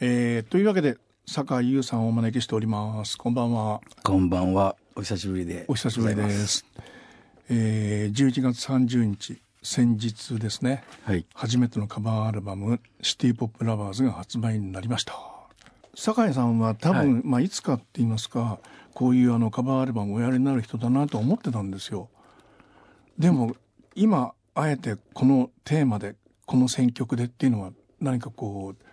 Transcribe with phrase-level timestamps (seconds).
[0.00, 3.18] えー、というわけで堺優さんをお招きしております。
[3.18, 3.80] こんばんは。
[4.04, 4.76] こんばんは。
[4.94, 5.64] お久しぶりで。
[5.66, 6.64] お久しぶりです。
[7.50, 15.14] えー、11月30日先日ですね、はい、初めてのカバーアルバム「CITY POP LOVERS」が発売になりました。
[15.96, 17.22] 酒井さんは多分、はい。
[17.24, 18.60] まあ、いつかって言いますか
[18.94, 22.08] こういうあのカバーアルバムをおやりになる人だなと思ってたんですよ。
[23.18, 23.56] でも
[23.96, 26.14] 今あえてこのテーマで
[26.46, 28.87] この選曲でっていうのは何かこう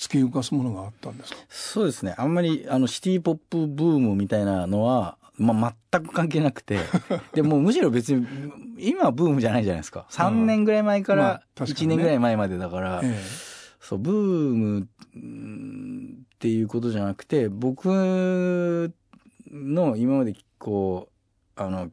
[0.00, 1.38] 突き動かすものがあったんですか？
[1.50, 2.14] そうですね。
[2.16, 6.78] あんまりあのシティ・ポップブームみたいなのはまあ、全く関係なくて、
[7.32, 8.26] でもむしろ別に、
[8.78, 10.06] 今はブームじゃないじゃないですか。
[10.10, 13.02] 3年ぐらい前から1年ぐらい前までだから、
[13.80, 14.86] そう、ブームっ
[16.38, 17.86] ていうことじゃなくて、僕
[19.50, 21.08] の今までこ
[21.56, 21.90] う、あの、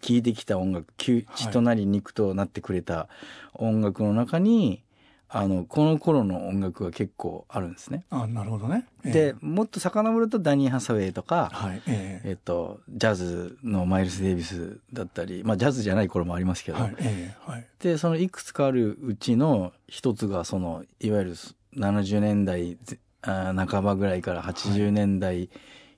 [0.00, 3.08] 聴いてきた音楽、血となり肉となってくれた
[3.54, 4.84] 音楽の中に、
[5.30, 8.04] あのこの頃の音楽が結構あるんですね。
[8.08, 8.86] あなるほどね。
[9.04, 21.34] えー、でもっと遡るとダニー・ハサウェイとか、はいえー、えー、とジャズのマイルス・デイビスだったり、まあ、ジャズじゃない頃もありますけど、はいえーはい、でそのいくつかあるうちの一つがそのいわゆる
[21.76, 22.78] 70年代
[23.20, 25.50] 半ばぐらいから80年代、はい、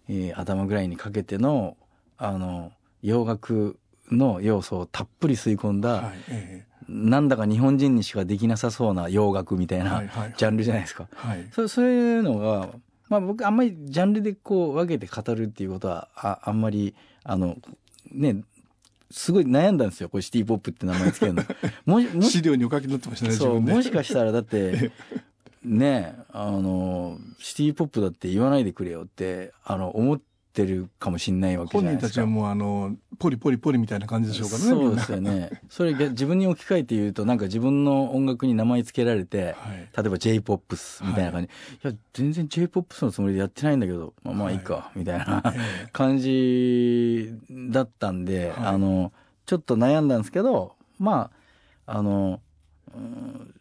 [0.09, 1.77] えー、頭ぐらいにかけての
[2.19, 3.79] あの洋楽
[4.11, 10.03] の要素をたっぷり吸い込んだ、はいえーなんだか日本人にしかできなさそうな洋楽みたいな
[10.37, 11.07] ジャンルじゃないですか。
[11.15, 12.69] はい、そそういうのが、
[13.09, 17.57] まあ僕あんまりジャンルでこう分けて語るっていうことはああんまり、あの、
[18.11, 18.43] ね、
[19.11, 20.09] すごい悩んだんですよ。
[20.09, 21.45] これシティポップって名前つけるの。
[21.87, 23.33] もも資料にお書きになってましたね。
[23.33, 24.91] そう、もしかしたらだって、
[25.63, 30.21] ね、あの、シティポップだって言わないでくれよって、あの、思っ
[30.51, 31.79] ってるかもしれないわけ。
[31.79, 34.63] 本人たちはもうあの、ポリポリポリみたいな感じでしょうかね。
[34.65, 35.51] そうですよね。
[35.71, 41.49] それ自分に置き換えて言うと、なんか自分の音楽に名前付けられて、はい、例えば J-POP みたいな感じ、
[41.83, 45.55] はい、いや、全然 J-POP のつもりでやってないんだけど、まあまあいいか、はい、みたいな
[45.93, 47.33] 感じ
[47.71, 49.13] だったんで、あの、
[49.47, 51.31] ちょっと悩んだんですけど、ま
[51.87, 52.41] あ、あの、
[52.93, 53.55] うん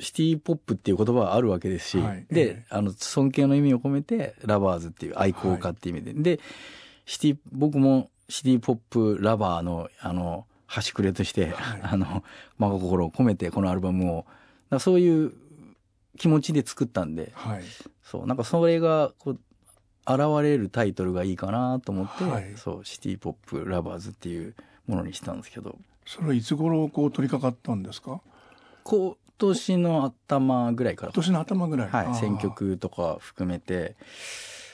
[0.00, 6.40] シティポップっていう言葉はあるわけですし、はい、で、あの、尊敬の意味を込めて、 lovers っていう愛好家っていう意味で、はい、で、
[7.04, 12.24] シティ、僕もシティポップ lover の、あの、端くれとして、はい、あの、
[12.58, 14.10] 真心を込めてこのアルバム
[14.70, 15.32] を、そういう
[16.18, 17.62] 気持ちで作ったんで、はい、
[18.02, 19.38] そう、なんかそれが、こう、
[20.06, 24.54] 現れるタイトルがいいかなと思って、はい、そう、 CITY POP LOVERS っていう
[24.86, 25.76] ものにしたんですけど。
[26.06, 28.20] それはいつ頃こう取り掛かったんですか？
[28.82, 31.12] こう、年の頭ぐらいから。
[31.12, 31.88] 年の頭ぐらい。
[31.88, 32.14] はい。
[32.14, 33.96] 選曲とか含めて、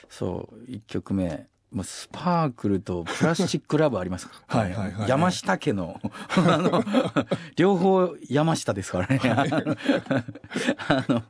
[0.09, 1.47] そう、1曲目。
[1.83, 4.41] スパークルとプラスチックラブありますか？
[4.47, 5.99] はいはいはい、山下家の、
[6.37, 6.81] あの、
[7.57, 9.19] 両方山下ですからね。
[10.87, 11.23] あの、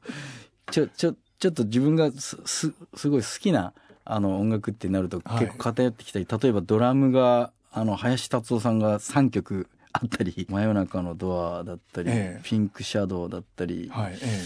[0.69, 3.73] ちょ、ちょ、ちょっと自分がす、す、すごい好きな、
[4.05, 9.67] あの、音楽ってなると結構偏ってきたり、はい、例えばドラムが、あの、林達夫さんが3曲
[10.01, 14.41] あったり「真夜中のドア」だったり、ええ、ピンクシャドウだったり、はいえ、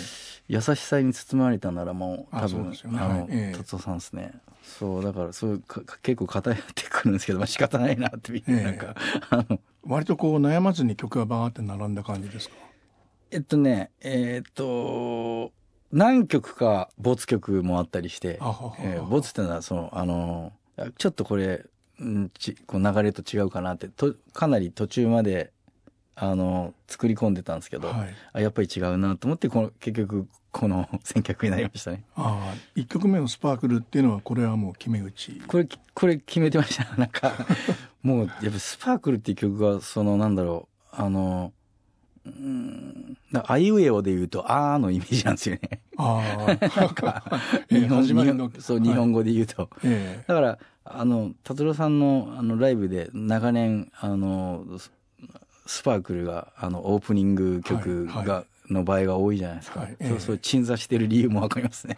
[0.48, 4.34] 優しさに包まれたならもう多分あ、ね、あの、はい、達夫さんですね。
[4.64, 5.64] そうだからそう
[6.04, 8.96] 結構偏ってくるんですけど、まあ仕方ないなってなんか、
[9.30, 9.60] あの。
[9.84, 12.56] 割とこう悩まずに曲がバーって並んだ感じですか？
[13.32, 15.52] えっとねえー、っと
[15.92, 18.38] 何曲か没曲もあったりして、
[18.80, 20.54] えー、没ってのはそのあの
[20.98, 21.66] ちょっとこれ
[22.04, 23.88] んちこう流れと違うかなって。
[23.88, 25.52] とかなり途中まで
[26.16, 32.04] あの作り込んでたんですけど、はい、あやっぱり違うなと思ってこの結局この 選曲になりましたね。
[32.16, 35.42] ああ1曲目の「スパークル」っていうのはこれはもう決め打ち。
[35.48, 36.94] これこれ決めてました。
[36.98, 37.34] なんか
[38.02, 41.54] もうやっぱ「スパークル」っていう曲がそのなんだろうあの
[42.26, 45.80] うんあいうえおで言うと、あーのイメージなんですよね。
[45.98, 46.80] ああ。
[46.80, 47.24] なんか、
[47.70, 49.70] 日本、日本そう、日本語で言うと。
[49.84, 54.66] えだから、あの、達郎さんのあのライブで長年、あの、
[55.66, 59.82] スパークルが、あの、オープニング曲が、はいはい、の場合が多いじゃないですか。
[59.82, 61.96] はい、そう、そう、鎮座してる理由もわかりますね。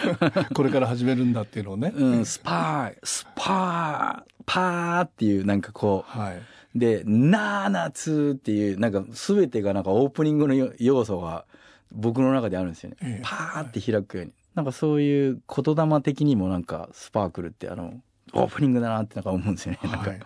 [0.54, 1.92] これから始めるんだっていうのをね。
[1.94, 6.42] うん、スパー、スパー、パーっていう、なんかこう、はい、
[6.74, 11.44] で、なー夏っていう、なんか全てがなんかオープニングの要素が
[11.92, 12.96] 僕の中であるんですよね。
[13.00, 14.32] えパーって開くように。
[14.54, 18.00] なんかそういう言霊的にもなんかスパークルってあの、
[18.32, 19.78] オープニングだなってなんか思うんですよね。
[19.82, 20.20] はい、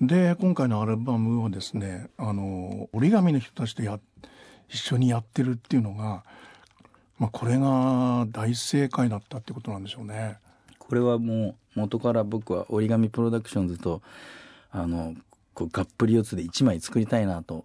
[0.00, 4.00] で、今回のアルバムをですね、あの、折り紙の人たちとや、
[4.68, 6.24] 一緒にやってるっていうのが、
[7.18, 10.38] まあこれが大正解だったってことなんでしょうね。
[10.78, 14.02] これはもう元から僕は折り紙プロダクションズと
[14.70, 15.14] あの
[15.56, 17.64] こうがっぷり四つで一枚作りたいなと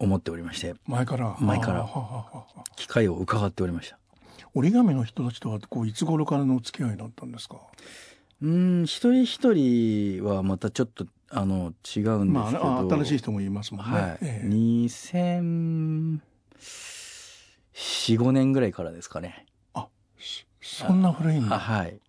[0.00, 1.36] 思っておりまして前から？
[1.38, 1.88] 前から
[2.76, 3.98] 機会を伺っておりました
[4.54, 7.58] 折り紙の人たちとはこういつ頃からのお付き合いだったんですか？
[8.42, 13.92] うん一人一人はまたちょっとあの違うんですけど、まあ、新しい人もいますもんね。
[14.00, 16.20] はいええ、2004、
[17.74, 19.46] 5年ぐらいからですかね。
[19.74, 19.86] あ
[20.60, 21.58] そんな古いんだ。
[21.58, 22.00] はい。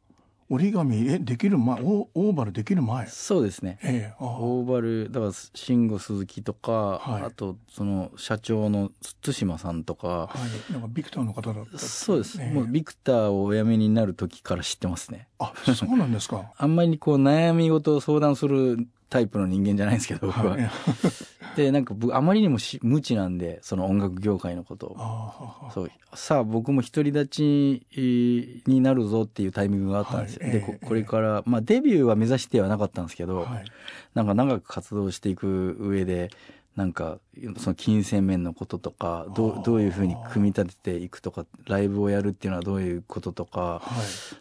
[0.51, 3.05] 折り紙えできる前オーバルできる前？
[3.07, 8.91] そうですね、ええ、オーバルだから慎吾鈴木とか、はい、あとその社長の
[9.21, 10.29] 対馬さんとか、は
[10.69, 15.27] い、なんかビクターの方だったそうです、ええ、もうビクターをお辞めになる時から知ってますね。
[15.37, 16.51] あそうなんですか。
[16.57, 20.53] あんまりこう悩み事を相談するタイプの人間じゃないんですけど、僕は。
[20.53, 20.69] はい、
[21.57, 25.71] で、なんかあまりにも無知なんで、その音楽業界のことを。
[25.73, 25.91] そう。
[26.13, 30.43] さあ、僕も独り立ちになるぞっていうタイミングがあったんですよ。
[30.43, 33.65] はい、でこ、これから、まあデビューは目指してはなかったんですけど、はい、
[34.13, 36.29] なんか長く活動していく上で、
[36.75, 37.19] なんか
[37.57, 43.91] その金銭面のこととかどうどういうふうに組み立てていくとかライブをやるっていうのはどういうこととか、は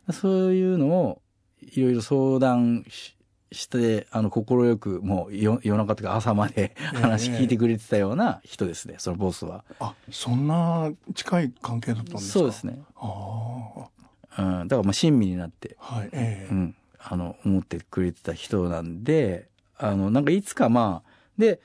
[0.08, 1.20] い、そういうのを
[1.60, 3.16] いろいろ相談し
[3.50, 9.64] して、あの、快く、もう夜中とか朝まで話聞いてくれてたような人ですね、そのボスは。
[9.80, 12.32] あ、そんな近い関係だったんですか？
[12.40, 12.78] そうですね。
[12.96, 13.88] あ
[14.36, 14.42] あ。
[14.60, 16.52] うん、だからまあ親身になって、はい、ええ。
[16.52, 21.60] ー、うん、あの、思ってくれてた人なんで、あの、なんかいつかまあ、で、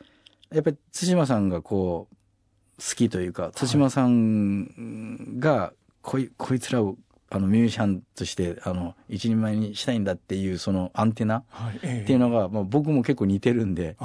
[0.52, 2.16] やっぱり対馬さんがこう、
[2.78, 6.98] 好きというか、対馬さんが、こい、こいつらを
[7.36, 11.44] あのミュージシャンとしてあの一人前にしたいんだっていうそのアンテナっ
[11.82, 13.98] ていうのが、まあ、僕も結構似てるんで。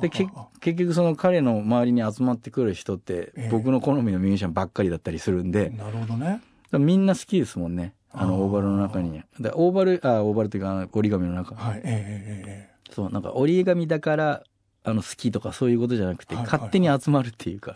[0.00, 0.28] で結
[0.60, 6.42] 局その彼の周りに集まってくる人って僕の好みのミュージシャンばっかりだったりするんで、なるほどね。
[6.72, 7.94] みんな好きですもんね。
[8.10, 9.22] あのオーバルの中に。
[9.38, 14.42] でオーバルあオーバルというか折り紙の中、はいえー、そうなんか折り紙だから
[14.82, 17.74] あの好きとかそういうことじゃなくて、勝手に集まるっていうか、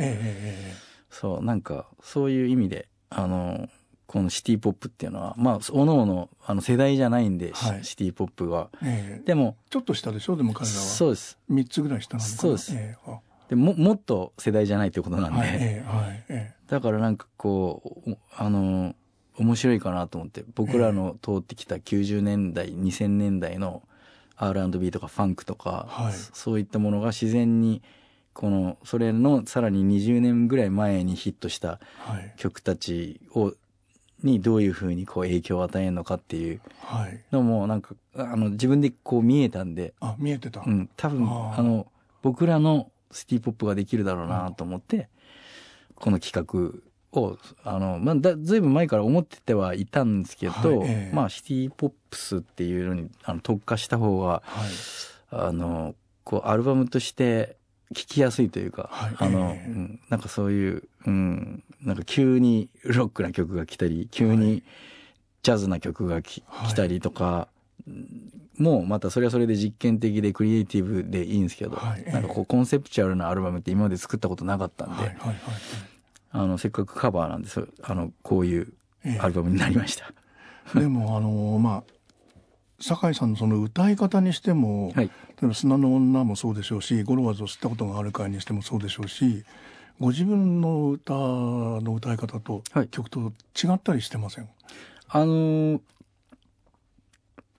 [1.10, 3.68] そうなんかそういう意味であの
[4.16, 8.70] このシティポップっていうのは、まあ、おのおの、あの、世代じゃないんで、はい、シティポップは。
[8.82, 10.36] えー、でも、ちょっと下でしょ？
[10.38, 10.80] でも彼らは。
[10.80, 11.38] そうです。
[11.50, 12.72] 3つぐらい下なのかなそうです。
[12.74, 13.18] えー、
[13.50, 15.38] でも、もっと世代じゃないということなんで。
[15.38, 18.94] はい、えー、はい、えー、だからなんかこう、あの、
[19.36, 23.82] 面白いかなと思って、僕らの通ってきた90年代、2000年代の
[24.36, 27.82] R&B とかファンクとか、はい、そういったものが自然に、
[28.32, 31.80] この、それのさらに20年ぐらい前にヒットした
[32.38, 33.52] 曲たちを
[34.22, 36.60] にどういうふうにこう影響を与えるのかっていう
[37.32, 39.94] のもなんかあの自分でこう見えたんで。
[40.00, 41.86] あ見えてた、うん、多分あの
[42.22, 45.08] 僕らのシティ・ポップができるだろうなと思って、
[45.94, 54.70] この企画をあの、まあ、だずいぶん前から思っててはいたんですけど、はいえー、まあシティ・ポップスっていうのにあの特化した方が、はい、
[55.30, 57.56] あのこうアルバムとして
[57.92, 64.62] 聞きやすいというか、はい、あの、えー、うん、なんかそういう、うん、なんか急にロックな曲が来たり、急に
[65.42, 67.48] ジャズな曲がき、はい、来たりとか、
[68.58, 75.06] もうまたそれはそれで実験的でクリエイティブでいいんですけど、はい、なんかこうコンセプチュアルなアルバムって今まで作ったことなかったんで、はい。
[75.06, 75.16] はい。
[75.18, 75.36] はい、
[76.32, 77.68] あのせっかくカバーなんです。
[77.82, 78.72] あのこういう
[79.20, 80.12] アルバムになりました。
[80.74, 81.95] えー、でもあのまあ
[82.80, 85.10] 酒井さんのその歌い方にしても、はい、例
[85.44, 89.44] えば砂の女もそうでしょうし、ゴロワーズを知ったことがある会にしてもそうでしょうし、
[89.98, 94.52] ご自分の歌の歌い方と曲と違ったりしてません、はい、
[95.08, 95.80] あのー、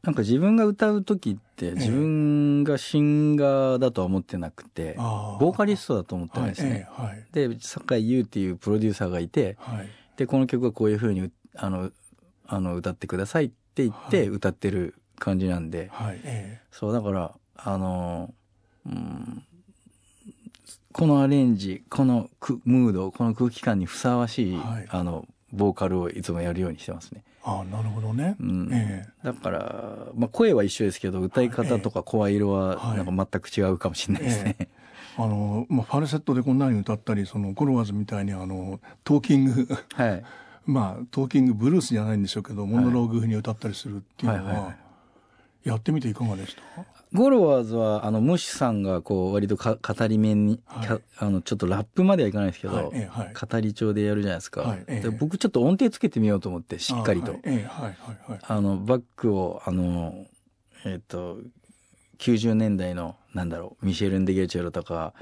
[0.04, 6.88] なんか自分が歌う時って自分がシンガーだとは思ってなくて、えー、ボーカリストだと思ってるんですね。
[6.92, 9.58] はい、えー、で、酒井優っていうプロデューサーがいて、
[10.16, 11.92] で、この曲はこういうふうにあの
[12.46, 16.22] あの歌ってくださいって言って歌ってる感じなんで、はい。
[16.24, 18.34] えー、そうだからあの、
[18.86, 19.44] うん、
[20.94, 22.30] このアレンジこの
[22.66, 27.24] ムードこの空気感にふさわしい、はい、あのボーカルをいつもやるようにしてますね。
[27.44, 28.70] あなるほどね、うん。
[28.74, 34.56] えー、だから、まあ、声は一緒ですけど歌い方とか声色はなんか全く違うかもしれないですね。
[34.60, 34.68] えー
[35.20, 40.24] あのまあ、ファルセットでこんなに歌ったりそのコロワーズみたいにあのトーキング、はい、
[40.66, 44.87] まあトーキングブルースじゃないんでしょうけどモノローグ風に歌ったりするっていうのは、はいはいはい
[45.68, 46.62] やってみていかがでした？
[47.14, 53.06] ゴロワーズは、あの、ムシさんが、こう、割とか語り面に、はい、あの、ちょっとラップまではいかないですけど、はい。
[53.08, 54.62] はい、語り調でやるじゃないですか。
[54.62, 54.86] はい。
[54.86, 57.36] で僕、ちょっと音程つけてみようと思って、しっかりと。
[58.42, 60.26] あの、バックを、あの、
[60.84, 61.38] えっ、ー、と、
[62.20, 65.14] 90年代の、なんだろう、ミシェル・ンデゲチェロとか、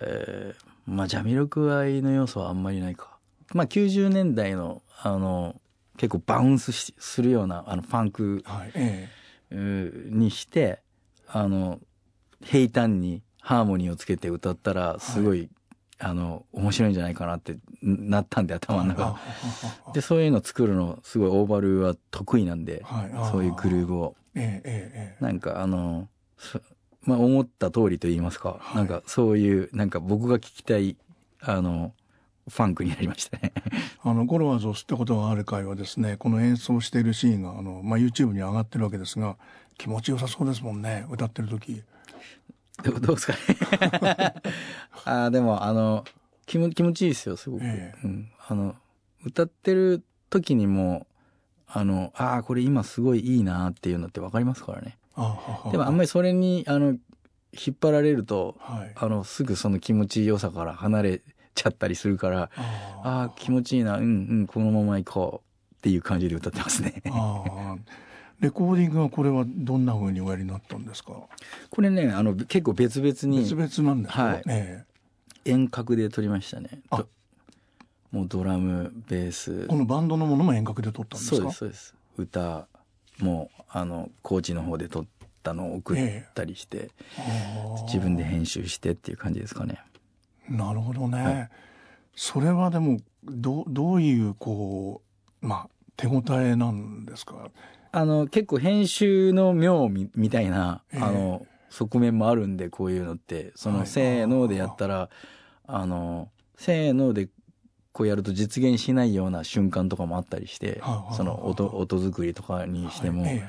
[0.00, 3.18] えー、まあ、ジャミロクワイの要素はあんまりないか。
[3.52, 5.60] まあ、90年代の、あの、
[5.98, 8.72] 結構バウンスするような、あの、ファンク、はい。
[8.74, 10.80] えーにして
[11.28, 11.80] あの
[12.42, 15.50] 平坦にハーモニーをつけて歌ったらすごい、はい、
[15.98, 19.18] あの、面白いんじゃないかなってなったんで、頭の中。
[19.94, 24.16] で、そういうの作るの、すごいオーバルは得意なんで、はい、そういうグルーブを。
[24.34, 26.08] ええええ、なんかあの、
[27.02, 30.96] まあ思った通りと言いますか、はい、なんかそういう、なんか僕が聞きたい、
[31.40, 31.94] あの、
[32.48, 33.52] ファンクになりましたね。
[34.02, 39.36] あの、ゴロワーズを知ったことがある回はですね、この演奏しているシーンが、あの、まあ、YouTube に上がってるわけですが、
[39.78, 41.82] 気持ちよさそうですもんね、歌ってる時。
[42.84, 44.34] どどうですかね
[45.04, 46.04] あでも、あの、
[46.46, 47.64] 気も気持ちいいですよ、すごく。
[47.64, 48.28] えー、うん。
[48.46, 48.76] あの、
[49.24, 51.06] 歌ってる時にも、
[51.66, 54.98] あの、ああ、これ今すごいいいなっていうのってわかりますからね。
[55.72, 56.96] でもあんまりそれに、あの、
[57.52, 61.22] 引っ張られると、はい、あの、すぐその気持ちよさから離れ
[61.56, 62.50] ちゃったりするから、
[63.02, 64.08] ああ、気持ちいいな、うんう
[64.42, 67.02] ん、このまま行こうっていう感じで歌ってますね。
[68.38, 71.14] レコーディングはこれはどんなふうにおやりになったんですか？
[71.70, 73.48] これね、あの、結構別々に。
[73.54, 74.84] 別々なんですか、はい、え
[75.46, 76.82] え、遠隔で撮りましたね。
[78.12, 79.66] もうドラム、ベース。
[79.66, 81.36] このバンドのものも遠隔で撮ったんですか？
[81.36, 81.94] そうです、そうです。
[82.18, 82.66] 歌
[83.20, 85.04] も、あの、コーチの方で撮っ
[85.42, 85.98] たのを送っ
[86.34, 89.80] たりして、えー、自分で編集してっていう感じですかね。
[90.48, 91.22] なるほどね。
[91.22, 91.50] はい、
[92.14, 95.02] それはでも、どどういう、こ
[95.42, 97.50] う、まあ、手応えなんですか？
[97.92, 103.52] あの、結構編集の妙みみたいな、えー、あの、側面もあるんで、こういうのって。
[103.54, 105.08] その、せーのでやったら、
[105.66, 107.28] あの、せーので
[107.92, 113.42] こうやると実現しないような瞬間とかもあったりして、その音、音作りとかにしても、せ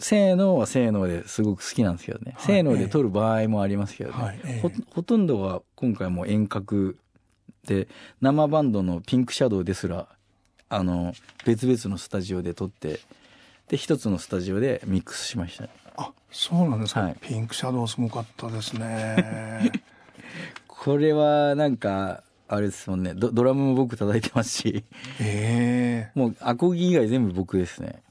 [0.00, 2.34] ーのはせーのですごく好きなんですけどね。
[2.38, 4.60] せーので撮る場合もありますけどね。
[4.62, 6.98] ほほとんどは今回も遠隔
[7.66, 7.88] で、
[8.20, 10.08] 生バンドのピンクシャドウですら、
[10.68, 13.00] あの、別々のスタジオで撮って、
[13.68, 15.70] で、一つのスタジオでミックスしました、ね。
[15.96, 17.00] あ、そうなんですか。
[17.00, 19.72] はい、ピンクシャドウすごかったですね。
[20.68, 23.30] これはなんか、あれですもんねド。
[23.30, 24.84] ドラムも僕叩いてますし。
[25.18, 28.02] ええー、もうアコギ以外全部僕ですね。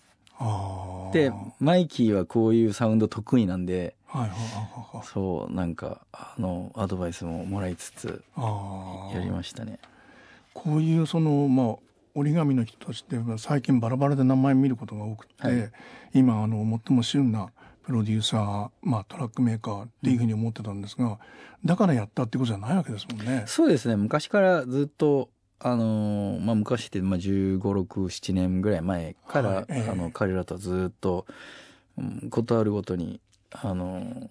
[1.13, 9.79] で、マイキーはこういうサウンド得意なんで、はいはいはいはい、そう、なんか、あの、アドバイスももらいつつ、やりましたね。
[10.53, 11.75] こういうその、まあ、
[12.15, 15.71] 折り紙の人たちって最近バラバラで名前見ることが多くて、はい、
[16.13, 17.50] 今あの最も旬な
[17.83, 21.19] プロデューサー、まあ、トラックメーカーっていうふうに思ってたんですが、
[21.65, 23.43] だからやったってことじゃないわけですもんね。
[23.47, 23.95] そうですね。
[23.95, 25.29] 昔からずっと
[25.65, 31.25] あのまあ、昔って、まあ、15、6、7年ぐらい前から、はいえー、あの彼らとずっと、
[31.98, 34.29] うん、ことあるごとにあの、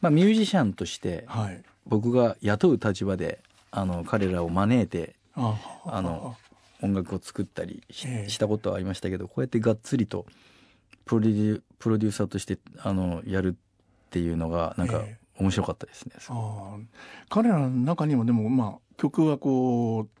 [0.00, 3.40] まあ、ミュージシャンとして、はい、僕が雇う立場で
[3.72, 6.36] あの彼らを招いてあの
[6.82, 10.24] 音楽を作ったりしえー、したことはありましたけどこうやってがっつりと
[11.04, 15.02] プロデュプロデューサーとしてあのやるっていうのがなんか
[15.36, 16.12] 面白かったですね。
[16.18, 16.84] えー、
[17.28, 20.19] 彼らの中にもでもまあ曲はこう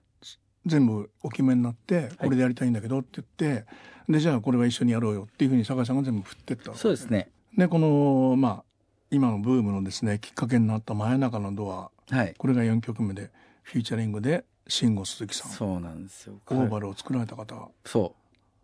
[0.66, 3.64] 全部お決めになってこれでやりたいんだけどって言って、は
[4.08, 7.30] い、でじゃあこれは一緒にやろうよっていうふうに酒井さんが全部振ってったそうですね。
[7.56, 8.64] でこのまあ
[9.10, 13.30] 今のブームのですねきっかけになった「真夜中のドア」はい、これが4曲目で
[13.62, 15.52] フィーチャリングで慎吾鈴木さん。
[15.52, 16.40] そうなんですよ。
[16.46, 17.68] オーバルを作られた方。
[17.84, 18.20] そう。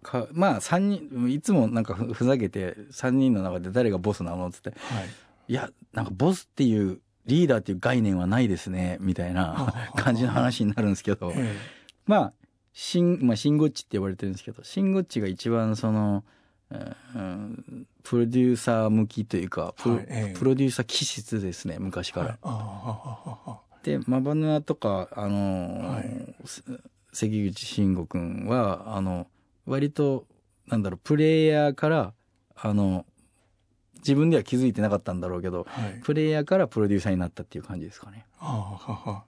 [0.06, 4.78] かまあ3人いつもなんかふざけて3人の中で誰がボスなのっつって、はい、
[5.48, 11.32] いやなんかボスっていうリーダーっていう概念はないですねみたいな 感じの話になるんですけど、
[12.06, 12.32] まあ
[12.72, 16.24] シン、まあ、シンゴッチって呼ばれてるんですけどシンゴッチが一番その、
[16.70, 22.38] うん、プロデューサー向きというかプロはい、プロデューサー気質ですね昔から。
[22.42, 26.34] はい、でマバヌアとかあの、はい、
[27.12, 29.26] 関口慎吾君はあの
[29.66, 30.26] 割と、
[30.68, 32.14] なんだろう、プレイヤーから、
[32.54, 33.04] あの、
[33.98, 38.24] 自分では気づいてなかったんだろうけど、はい、プレイヤーからプロデューサーになったっていう感じですかね。
[38.38, 39.24] はあはは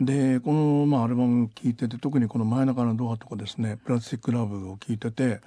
[0.00, 5.40] でこの、まあ、アルバム聴いてて特にこの「真夜中のドア」とかですね「プラスティック・ラブ」を聴いてて、はい、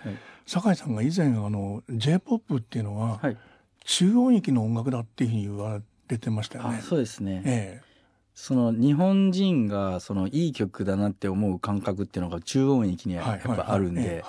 [0.46, 3.38] 酒井さんが以前あの j p o p っていうのは、はい、
[3.86, 6.82] 中音域の音楽だっていうふうに言われてましたよね。
[6.82, 7.92] そうですね、ええ、
[8.36, 14.24] その日本人がそのいい曲だなって思う感覚っていうのが中音域にはやっぱあるんで、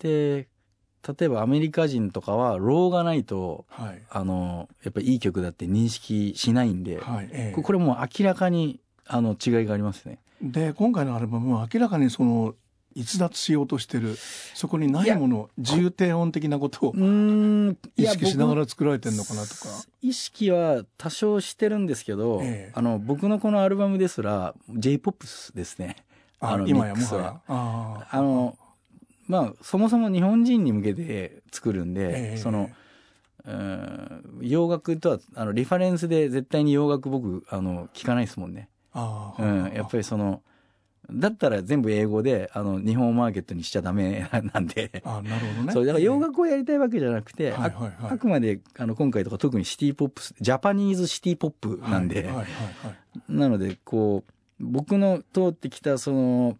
[0.00, 0.48] で
[1.16, 10.18] 例えばアメリカ人とかはローがないと、はい、あのやっぱいい曲だって認識しないんで、はいえこれも明らかにあの違いがありますね。
[10.40, 12.54] で今回のアルバムは明らかにその
[12.94, 14.16] 逸脱しようとしてる。
[14.54, 16.94] そこにないもの重低音的なことを
[17.96, 19.68] 意識しながら作られてるのかなとか。
[20.02, 25.96] 意識は多少してるんですけど、ええ、あの僕のこのアルバムですら j p o p ですね。
[26.40, 27.40] あの今やもはや。
[27.48, 28.56] あの
[29.26, 32.70] まあそもそも日本人に向けて作るんで、え、その
[34.40, 38.68] 洋楽とはあのリファレンスで絶対に洋楽僕あの聞かないですもんね
[39.38, 40.42] うん、やっぱりその、
[41.10, 45.02] だったら全部英語で、あの、日本マーケットにしちゃダメ なんで。
[45.04, 45.72] あなるほどね。
[45.72, 52.28] そう、だから洋楽をやりたいわけじゃなくて、はいはいはい、あくまで、あの、今回とか特にシティポップス、ジャパニーズシティポップなんで、
[53.28, 56.58] なので、こう、僕の通ってきた、その、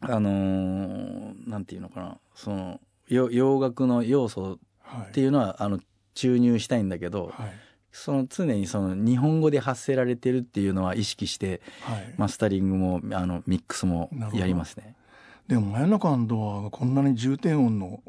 [0.00, 4.58] あのー、なんていうのかな、その、洋楽の要素
[5.08, 5.80] っていうのは、はい、あの、
[6.14, 7.67] 注入したいんだけど、はい
[7.98, 14.94] その常にその日本語で発せられてるっていうのは意識して、はい、マスタリングもあのミックスもやりますね。
[15.48, 18.00] でも真夜中はこんなに重低音の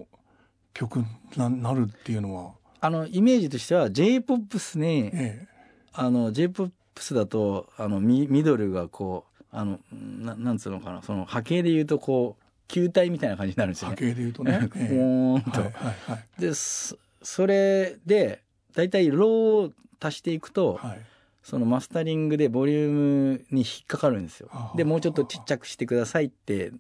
[0.74, 1.04] 曲
[1.36, 5.48] ななるっていうのはあのイメージとしては J−POP に、ええ、
[5.94, 6.72] あの J−POP
[7.16, 13.96] だとあのミミドルがこうあのななんつうのかなその波形で言うとこう球体みたいな感じになるんですよね。
[13.96, 14.68] 波形で言うとね。
[14.72, 15.62] ポーンと。
[15.62, 18.44] はいはいはい、でそれで
[18.76, 21.02] 大体ローを足していくと、はい、
[21.44, 24.50] そのマスタリングでボリュームに引っかかるんですよ。
[24.76, 26.72] でもうちょっとちっちゃくしてくださいって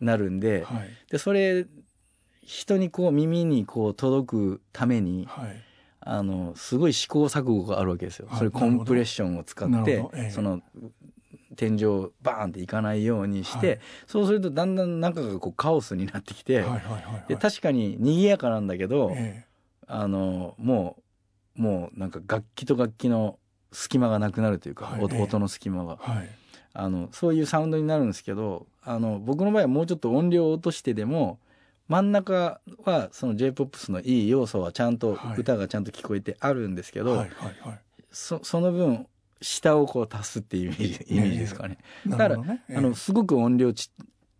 [0.00, 1.66] なるんではい、でそれ
[2.42, 5.62] 人にこう耳にこう届くために、はい、
[6.00, 8.28] あのすごい試行錯誤があるわけですよ。
[8.36, 10.60] それコンプレッションを使って、ええ、その
[11.56, 16.64] 天井バーンっていかないようにして、はい、そうするとだんだん中がこうカオスになってきて、
[17.28, 19.46] で確かに賑やかなんだけど、え、
[19.86, 21.02] あのもう
[21.54, 23.38] もうなんか楽器と楽器の
[23.72, 26.30] 隙間がなくなるというか、はい、音の隙間が、はい、
[26.72, 31.38] あのそういうサウンドになるんですけどあの僕の場合はもうちょっと音量を落としてでも
[31.88, 37.26] 真ん中はその J−POP のいい要素はちゃんと、はい、歌がちゃんと聞こえてあるんですけど、
[38.10, 39.06] そその分
[39.42, 41.78] 下をこう足すっていうイメージイメージですかね。
[42.06, 42.62] えー、だから、ね。
[42.70, 43.90] えー、あのすごく音量ち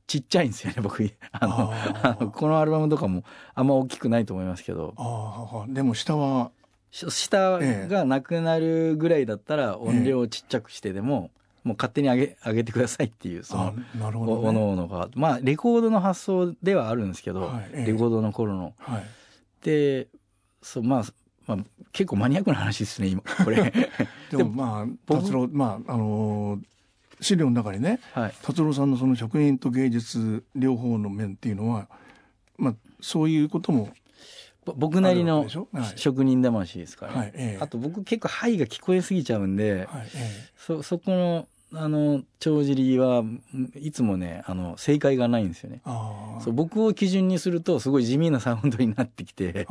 [0.06, 1.10] ちっちゃいんですよね、僕。
[1.32, 4.94] あの、あのこのアルバムとかもあんま大きくないと思いますけど。
[4.96, 6.50] あでも下は
[6.94, 11.32] 下がなくなるぐらいだったら音量をちっちゃくしてでも、
[11.64, 15.08] もう勝手に上げ上げてくださいっていうそのなるほど、ね、おのおのが。
[15.14, 18.74] まあレコードの発想ではあるんですけど、はい、レコードの頃の。
[18.78, 19.04] はい、
[19.62, 20.08] で
[20.62, 21.04] そうまあ
[21.46, 21.58] まあ、
[21.92, 23.72] 結構マニアックな話ですね今これ。
[24.30, 26.64] でもまあ達郎まああのー、
[27.20, 31.88] 資料の中にね、はい、達郎さんのその職人と芸術両方の面っていうのは、
[32.56, 33.90] まあ、そういうことも
[34.76, 35.46] 僕なりの
[35.96, 37.18] 職人魂ですから、ね。
[37.18, 41.46] はいええ、あと僕結構「はい」が聞こえすぎちゃうんで、はいえ、そそこの
[41.76, 43.24] あの帳尻は
[43.74, 45.80] いつもねあの正解がないんですよね。
[46.40, 49.66] そう僕を基準にするとすごい地味なサウンドになってきて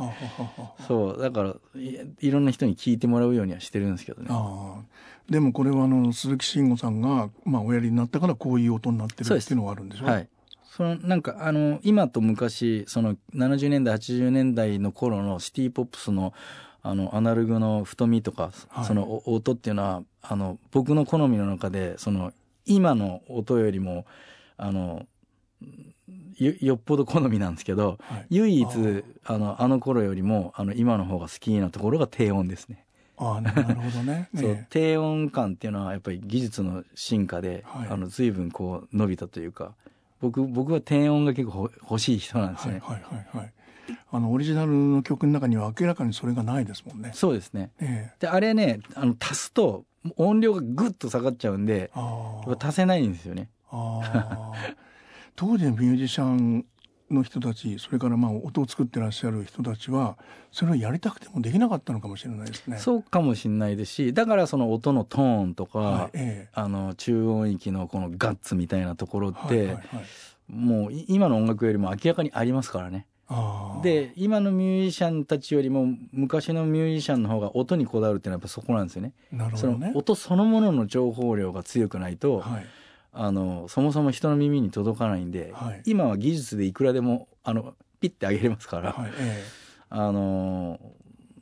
[0.86, 1.56] そうだから
[2.20, 4.28] いろんな人に聞いてもらうようにはしてるんですけどね。
[5.30, 10.04] でもこれはあの鈴木慎吾さんが、まあ、おやりになったからこういう音になってるっていうのはあるんでしょ？
[10.04, 10.28] うはい
[10.76, 16.34] そのなんかあの今と昔その70年代80年代の頃のシティ・ポップスの
[16.82, 22.32] あのアナログの太みとか、はい、その音っていうのはあの僕の好みの中でその
[22.66, 24.04] 今の音よりも
[24.58, 25.06] あの
[26.38, 32.84] よっぽど好みなんですけど、はい、唯一あのあの頃よりもあの今の方が好きなところが低音ですね。
[33.16, 34.28] あなるほどね。
[34.34, 39.74] そう低音感っていうのはやっぱり技術の進化で、はい、あの随分こう伸びたというか
[40.24, 42.80] 僕僕は低音が結構欲しい人なんですね。
[42.82, 43.52] はいはいはい
[44.10, 47.10] あのオリジナルの曲の中には明らかにそれがないですもんね。
[47.12, 47.70] そうですね。
[47.80, 49.84] えー、であれねあの足すと
[50.16, 51.90] 音量がぐっと下がっちゃうんで
[52.58, 53.50] 足せないんですよね。
[55.36, 56.64] 当時のミュージシャン
[57.14, 60.18] の人たちそれからまあ音を作ってらっしゃる人たちは
[60.52, 62.78] それをやりたくてもできなかったのかもしれないですね。
[62.78, 69.84] そうかもしれないですしだからその音のトーンとか、はいええ、あの中音域のこのガッツみたいなところって、はいはいはい、
[70.48, 73.06] もう今の音楽よりも明らかにありますからね。
[73.82, 79.12] で今のミュージシャンたちよりも昔のミュージシャンの方が音にこだわるっていうのはやっぱそこなんですよね。
[79.32, 82.66] なるほどねその音そのものの情報量が強くないと、はい
[83.14, 89.44] あのそもそも人の耳に届かないんで、はい、今は技術でいくらでもあのピッて上げれますから、はいええ、
[89.88, 90.80] あの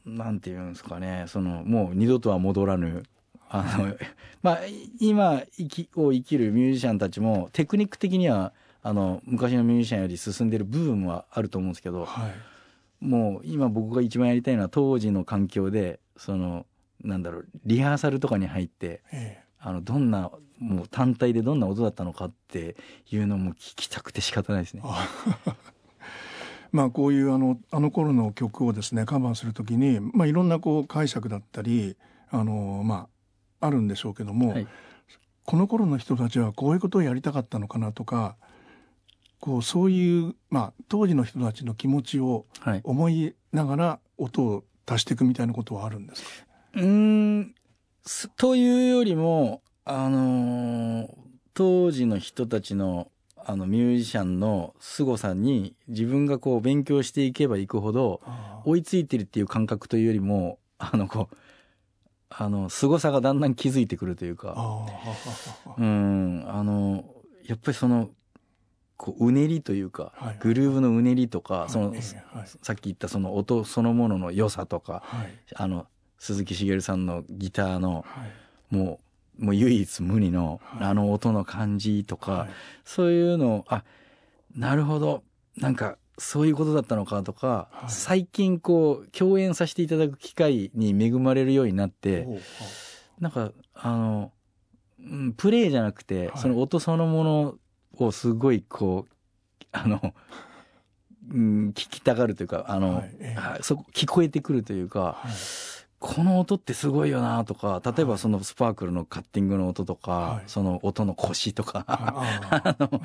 [0.05, 3.05] なんていうんですかねそのもう二度とは戻らぬ
[3.49, 3.97] あの
[4.43, 4.59] まあ
[5.01, 16.67] 今生きを生きるミュージシャンたちもテクニック的にはあの昔のミュージシャンより進んでる部分はあると思うんですけど、はい、もう今僕が一番やりたいのは当時の環境でその
[17.03, 20.31] なんだろうリハーサルとかに入って、ええ、あのどんな
[20.63, 22.77] もう単体でどんな音だったのかって
[23.11, 24.83] いうのも聞きたくて仕方ないですね。
[26.71, 31.97] まあこういうあのあの頃の曲をですねカバーするときに、まあ、いろんなこう解釈だったり
[32.31, 33.09] あの、ま
[33.61, 34.67] あ、あるんでしょうけども、はい、
[35.45, 38.37] この頃の人たちはこういうことをやりたかったのかなとか
[39.39, 42.47] こうそういう、まあ、当時の人たちの気持ちを
[42.85, 46.29] 思いながら音を足していくみたいなことはあるんですか、
[46.75, 47.55] はい、うん
[48.37, 51.09] というよりもあのー、
[51.55, 53.11] 当時の人たちの
[53.45, 58.21] あのミュージシャンの凄さに自分がこう勉強していけばいくほど
[58.65, 61.37] 追いついてるっていう感覚というよりもあのこう
[62.31, 64.57] あの凄さがだんだん気づいてくるというか。
[65.77, 66.45] うん。
[66.47, 67.05] あの
[67.45, 68.11] やっぱりその
[68.97, 72.03] こううねりというか、はい、グルーヴのうねりとか、はい、その、はい、
[72.63, 75.03] さっき言ったその音そのものの良さとか、
[75.55, 75.87] あの
[76.19, 78.07] 鈴木茂さんのギターの、
[78.71, 79.02] もう
[79.43, 82.47] もう唯一無二の、あの音の感じとか、
[82.85, 83.83] そういうのあ
[84.57, 85.25] なるほど。
[85.57, 92.27] なんかそういうことだったのかとか、最近こう共演させていただく機会に恵まれるようになって
[93.19, 94.33] なんかあの、
[95.01, 97.55] うん、プレイじゃなくて、その音そのもの
[97.99, 99.13] をすごいこう
[99.73, 100.15] あの、
[101.31, 103.17] うん、聞きたがるというかあの、はい。
[103.19, 105.33] えー、そ聞こえてくるというか、はい、
[106.03, 113.01] この音ってすごいよなとか例えばそのスパークルのカッティングの音とか、はい、その音の腰とか あの、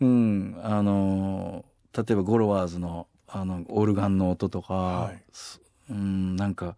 [0.00, 5.10] うん、あの例えばゴロワーズのあのオルガンの音とか、
[5.90, 6.76] うん、なんか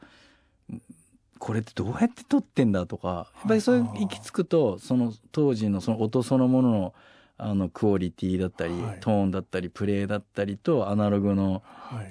[1.38, 6.94] これってどうやって撮ってんだとかやっぱりそういう行き着くとその当時のその音そのものの
[7.36, 11.62] あのクオリティだったり、はい、トーンだったりプレイだったりとアナログの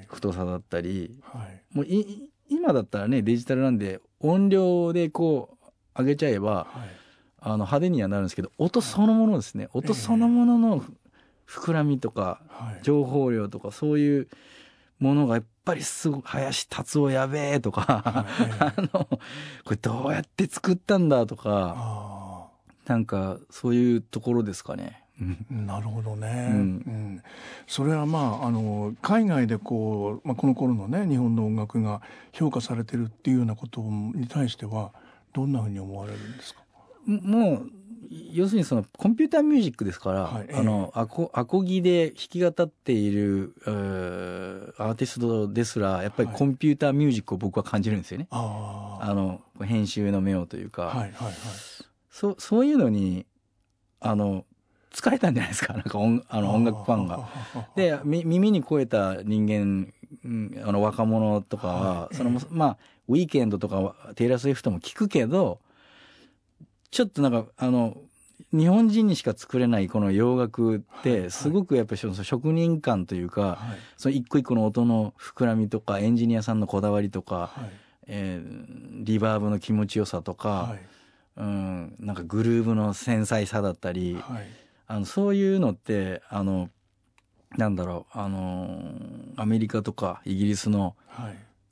[0.09, 5.57] 太さだったり、はい、もうい今だったらねデジタルなんで音量でこ
[5.95, 6.89] う上げちゃえば、はい、
[7.39, 10.83] あの派手にはなるんですけど音そのものですね、音そのものの
[11.47, 12.41] 膨らみとか、
[12.83, 14.27] 情報量とかそういう
[14.99, 18.25] ものがやっぱりすご林達夫やべえとか、
[18.59, 19.19] あのこ
[19.71, 22.49] れどうやって作ったんだとか
[22.85, 25.00] なんかそういうところですかね。
[25.49, 27.23] なるほどね、うん、うん、
[27.67, 32.01] それはまああの海外でこう、まあ、この頃のね日本の音楽が
[32.33, 34.91] 評価されてるっていうようなことに対しては
[35.33, 36.61] どんなふうに思われるんですか？
[37.05, 37.71] もう
[38.33, 48.27] 要するにそのコンピューターミュージックですから、はい、あのアコアコギで弾き語っているアーティストですらやっぱりコンピューターミュージックを僕は感じるんですよね。
[48.31, 51.33] はい、あの編集の目をというか、はいはいはい、
[52.09, 53.25] そそういうのに
[54.01, 54.45] あの
[54.93, 55.73] 疲れたんじゃないですか？
[55.73, 57.29] なんか音あの音楽ファンが。
[57.75, 59.93] で耳に肥えた人間
[60.65, 62.77] あの若者とかは、そのまあ
[63.07, 65.59] ウィーケンドとかテイラー・スウィフトも聞くけど
[66.91, 67.97] ちょっとなんかあの
[68.51, 73.59] 日本人にしか作れないこの洋楽ってすごくやっぱりその職人感というか、
[73.95, 77.69] その一個一個の音の膨らみとかエンジニアさんのこだわりとか、はい、
[78.07, 78.65] えー、
[79.05, 80.79] リバーブの気持ちよさとか、はい、
[81.37, 84.60] うん、なんかグルーブの繊細さだったり、はい
[84.91, 86.69] あのそういうのってあの
[87.57, 88.93] なんだろうあの
[89.37, 90.97] アメリカとかイギリスの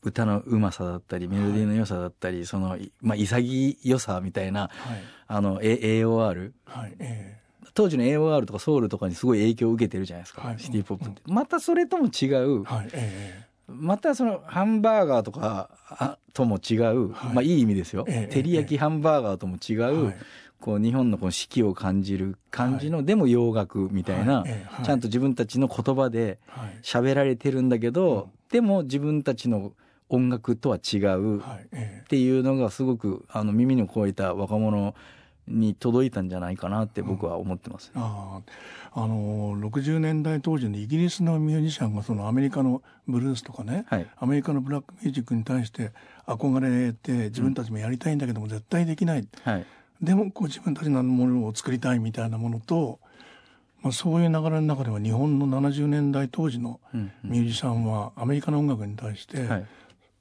[0.01, 4.71] 歌のうまさだったり、メロディーの良さだったり、その、まあ、潔さみたいな、はい、
[5.27, 19.73] あの、A、AOR、はいえー、当時の AOR とかソウルとかにすごい影響を受けてるじゃないですか、はい、シティ・ポップって、うん、またそれとも違う、はいえー、またそのハンバーガーとかとも違う、はい、まあいい意味ですよ、えー、照り焼きハンバーガーとも違
[20.08, 20.13] う、
[20.60, 24.43] こう日本のこの四季を感じる感じの、でも洋楽みたいな、
[24.84, 26.39] ちゃんと自分たちの言葉で
[26.82, 29.72] 喋られてるんだけど、でも自分たちの
[30.10, 31.43] 音楽とは違うっ
[32.08, 34.95] ていうのがすごくあの耳に超えた若者
[35.48, 38.41] に届いたんじゃないかなって僕は思ってます、ね、あ
[38.91, 45.91] あの60年代当時のイギリスのミュージシャンがそのアメリカのブルースとかね、はい、アメリカのブラックミュージックに対して
[46.28, 49.65] 憧れて自分たちもやりたいんだけども絶対できない、はい
[50.02, 53.00] でもこう自分たちのものを作りたいみたいなものと、
[53.82, 56.80] まあ、そういう流れの中では日本の70年代当時の
[57.24, 59.44] ミュージシャンはアメリカの音楽に対して、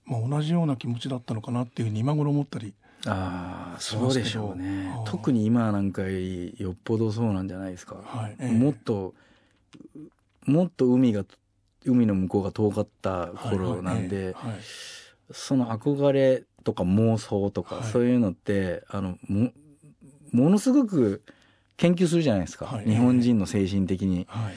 [0.05, 2.75] まあ、同じような気持ちだったのかなっていうふうに今頃思ったり
[3.07, 4.93] ああそうでしょうね。
[5.07, 8.37] 特に今なんかよっぽどそうなんじゃないですか、はい。
[8.41, 9.15] えー、もっと
[10.47, 11.25] もっと海が
[11.85, 14.35] 海の向こうが遠かった頃なんで、はいはい。
[14.59, 14.63] え
[15.31, 19.53] その憧れとか妄想とか、そういうのってあのも
[20.33, 21.23] ものすごく
[21.77, 24.27] 研究するじゃないですか、はい、日本人の精神的に。
[24.29, 24.55] はい、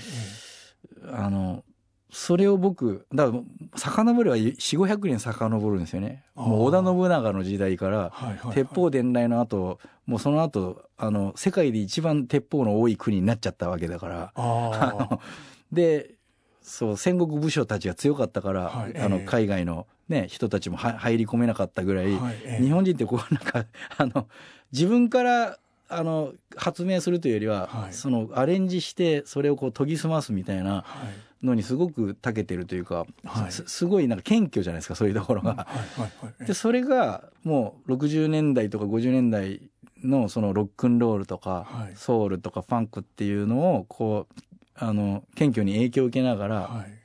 [1.12, 1.64] あの
[2.12, 3.42] それを僕だから
[3.80, 6.26] 遡れば4500年遡るんですよね。
[6.36, 8.12] もう織田信長の時代から、
[8.54, 15.20] 鉄砲伝来の後もうその後あの世界で一番鉄砲の多い国になっちゃったわけだから。
[15.72, 16.16] で
[16.62, 23.66] そう戦国武将たちが強かったから、はい、あの海外の、ね、人たちも入り込めなかったぐらい、はい、日本人ってこうなんか
[23.98, 24.28] あの
[24.72, 25.58] 自分から
[25.92, 30.86] あの発明するというよりは、はい、そのアレンジしてそれをこう研ぎ澄ますみたいな
[31.44, 35.68] のにすごく長けてるというか、はい、すすごいなんか謙虚じゃないですかそういうところが。
[36.46, 39.62] でそれがもう60年代とか50年代
[40.04, 44.44] のそのロックンロールとか、ソウルとかファンクっていうのをこう
[44.76, 47.02] あの謙虚に影響を受けながら、はい、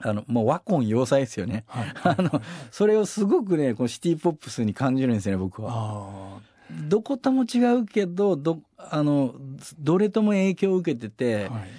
[0.00, 6.40] あのもう和魂要塞ですよね、はい、 あのそれをすごくねこのシティ・ポップスに感じるんですよね僕は。
[6.88, 9.34] どことも違うけどどあの
[9.78, 11.70] どれとも影響を受けてて、はい、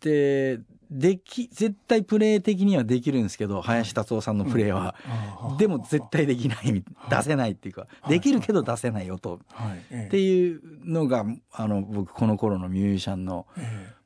[0.00, 0.60] で
[0.90, 4.94] でき絶対プレー的にはできるんですけど林達夫さんのプレーは、
[5.50, 6.84] うん、でも絶対できない。
[7.10, 13.46] 出せないっていうか、できるけど出せない音、っていうのがあの僕この頃のミュージシャンの、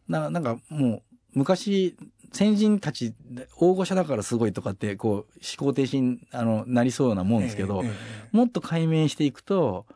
[0.08, 1.02] ななんかもう
[1.34, 1.96] 昔
[2.32, 3.14] 先人たち
[3.56, 5.26] 大御所だからすごいとかってこう思
[5.58, 7.84] 考停止にあのなりそうなもんですけど、
[8.32, 9.86] もっと解明していくと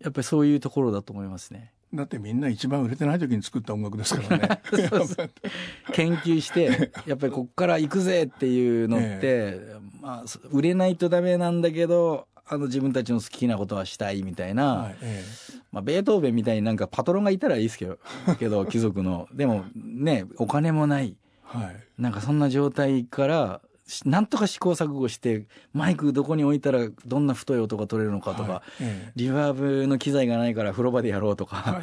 [0.00, 1.72] やっぱりそういうところだと思いますね。
[1.92, 4.60] だってみんな一番売れてない時に作った音楽ですからね。
[5.92, 15.24] 研究してやっぱりこっから行くぜっていうのって、えまあ、売れないとダメなんだけどあの自分たちの好きなことはしたいみたいな、はいえ
[15.72, 17.98] まあ、ベートーベンみたいになんかパトロンがいたらいいですけど
[18.38, 19.28] けど貴族の。
[19.32, 23.60] でもねお金もない、はい、なんかそんな状態から
[24.04, 28.84] なんとか試行錯誤してマイクどこに置いたらどんな太い音が取れるのかとか、はい。
[28.84, 31.82] ええ、リバーブの機材がないから風呂場でやろうとか、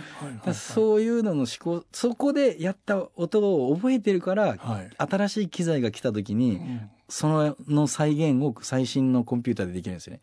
[0.53, 4.57] そういうのの試行そこでやった音を覚えてるから、
[4.97, 10.21] 新しい機材が来た時に、うん、そのの再現を最新のコンピューターでできるんですよね。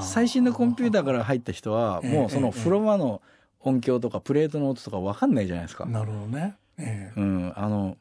[0.00, 3.22] 最新のコンピューターから入った人はもうその風呂場の
[3.60, 5.86] 音響とかプレートの音とか分かんないじゃないですか。
[5.86, 6.56] なるほどね。
[6.78, 7.96] ええ、うん、あの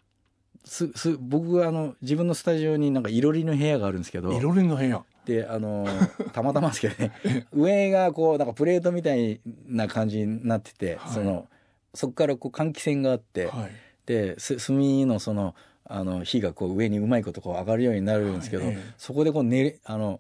[0.66, 4.34] すす僕はあの自分のスタジオになんかいろりの部屋があるんですけど。
[4.34, 5.04] いろりの部屋。
[5.26, 5.88] であの
[6.34, 7.48] たまたまですけどね。
[7.54, 11.48] 上がこうなんかプレートみたいな感じになってて、はい、その
[11.94, 13.72] そこからこう換気扇があって、はい、
[14.06, 14.76] で炭
[15.08, 15.56] のその
[15.88, 20.20] あの火がこう上にうまいことこう上がるようになるんですけど、はい、そこでこう寝あの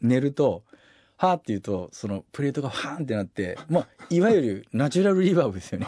[0.00, 0.62] 寝ると
[1.16, 5.86] はーって言うとそのプレートがファーンってなってまあいわゆるナチュラルリバーブですよね。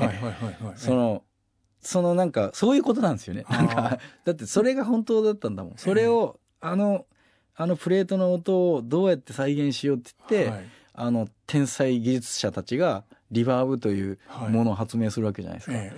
[0.76, 1.22] その
[1.80, 3.44] そのなんか、そういうことなんですよね。
[3.48, 5.72] なんか、だってそれが本当だったんだもん。
[5.76, 7.06] それを、あの、
[7.54, 10.64] あのプレートの音をどうやって再現しようって言って、はい、
[10.94, 15.76] あの、天才技術者たちが、リバーブというものを発明するわけじゃないですか。
[15.76, 15.92] はい、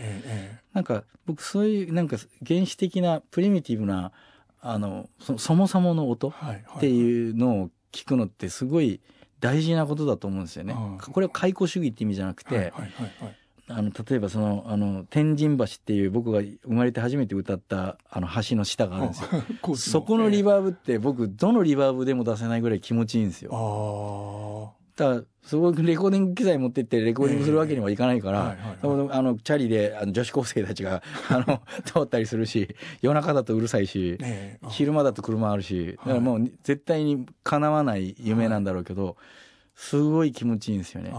[0.73, 2.17] なんか、僕そういう、なんか
[2.47, 4.13] 原始的な、プリミティブな、
[4.61, 6.35] あの、そそもそもの音っ
[6.81, 9.01] ていうのを聞くのってすごい
[9.41, 10.75] 大事なことだと思うんですよね。
[11.01, 12.73] これは解雇主義って意味じゃなくて、
[13.71, 19.29] あの例えばそのあの天神橋っていう僕が生まれて初めて歌ったあの橋の下があるんですよ。
[19.77, 24.75] そこのリバーブって僕どのリバーブでも出せないぐらい気持ちいいんですよ。
[24.97, 28.87] だからすごくレコーディング機材持ってってレコーディングするわけにはいかないから、あ
[29.23, 34.19] のチャリであの女子高生たちがあの 通ったりするし夜中だとうるさいし、
[34.69, 39.17] 昼間だと車あるしだからもう絶対に叶わない夢なんだろうけど、
[39.75, 41.11] すごい気持ちいいんですよね。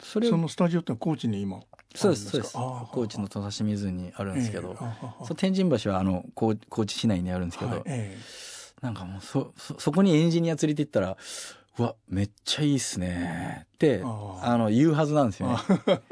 [0.00, 1.60] それそのスタジオって高知に今
[1.94, 2.54] そうですそうです。
[2.54, 4.76] 高知の戸田湖にあるんですけど、
[5.24, 11.16] そう天神橋はあの高高知市内にあるんですけど、はいえー、なんかもうそそそこにエンジニア連れて行ったら
[11.78, 15.56] うわめっちゃいいっすねってあの言うはずなんですよね。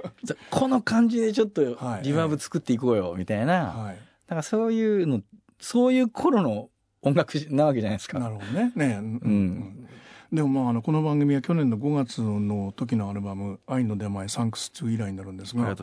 [0.50, 5.20] この感じでちょっとリバーブ作っていこうよみたいな、はい、だからそういうの
[5.60, 6.68] そういう頃の
[7.02, 8.20] 音楽なわけじゃないですか。
[8.20, 8.72] なるほどね。
[8.76, 9.88] ね、うん、
[10.32, 15.76] でもまああのこの番組は去年の5月の時のアルバム「愛の出前サンクス2」以来になるんですが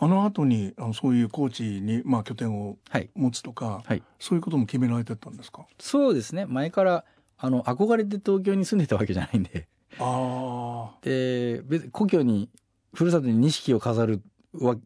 [0.00, 2.78] あの後にあのそういう高知にまあ拠点を
[3.14, 3.84] 持つとか、はい。
[3.86, 5.66] はい、そういうことも決められてたんですか？
[5.78, 6.46] そうですね。
[6.46, 7.04] 前から
[7.38, 9.68] あの憧れて東京に住んでたわけじゃないんで。
[10.00, 12.48] あで別故郷に
[12.94, 14.22] ふるさとに錦を飾る
[14.54, 14.76] わ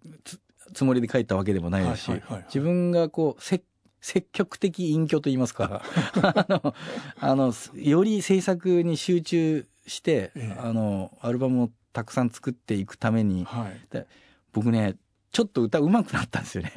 [0.75, 2.13] つもりで帰ったわけでもないですし、
[2.49, 3.65] 自分がこう設
[4.01, 5.83] 積極的隠居と言いますか。
[6.23, 6.75] あの
[7.21, 14.07] あのより制作に集中して、ええ、あのアルバムをたくさん作っていくために、はい、
[14.53, 14.97] 僕ね
[15.37, 16.73] ちょっと歌うまくなったんですよね。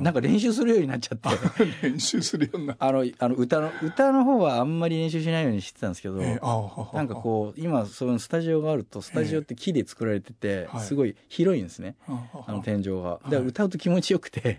[0.00, 1.28] なんか練習するようになっちゃって。
[1.88, 11.94] 練習するようになあの、あの歌の、歌の方はあんまり練習しないようにしてたんですけど、えー、なんかこう、今、そのスタジオがあると、スタジオって木で作られてて、すごい広いんですね。
[12.08, 13.20] あの天井が。
[13.30, 14.58] で、歌うと気持ちよくて、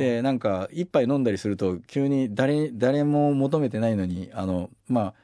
[0.00, 5.14] で、なんか、一杯飲んだりすると、急に誰、誰も求めてないのに、あの、まあ、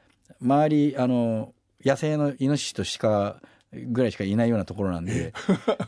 [0.41, 1.51] 周り、あの、
[1.83, 3.41] 野生のイノシシと鹿
[3.73, 5.33] ぐらいしかいないようなところなんで、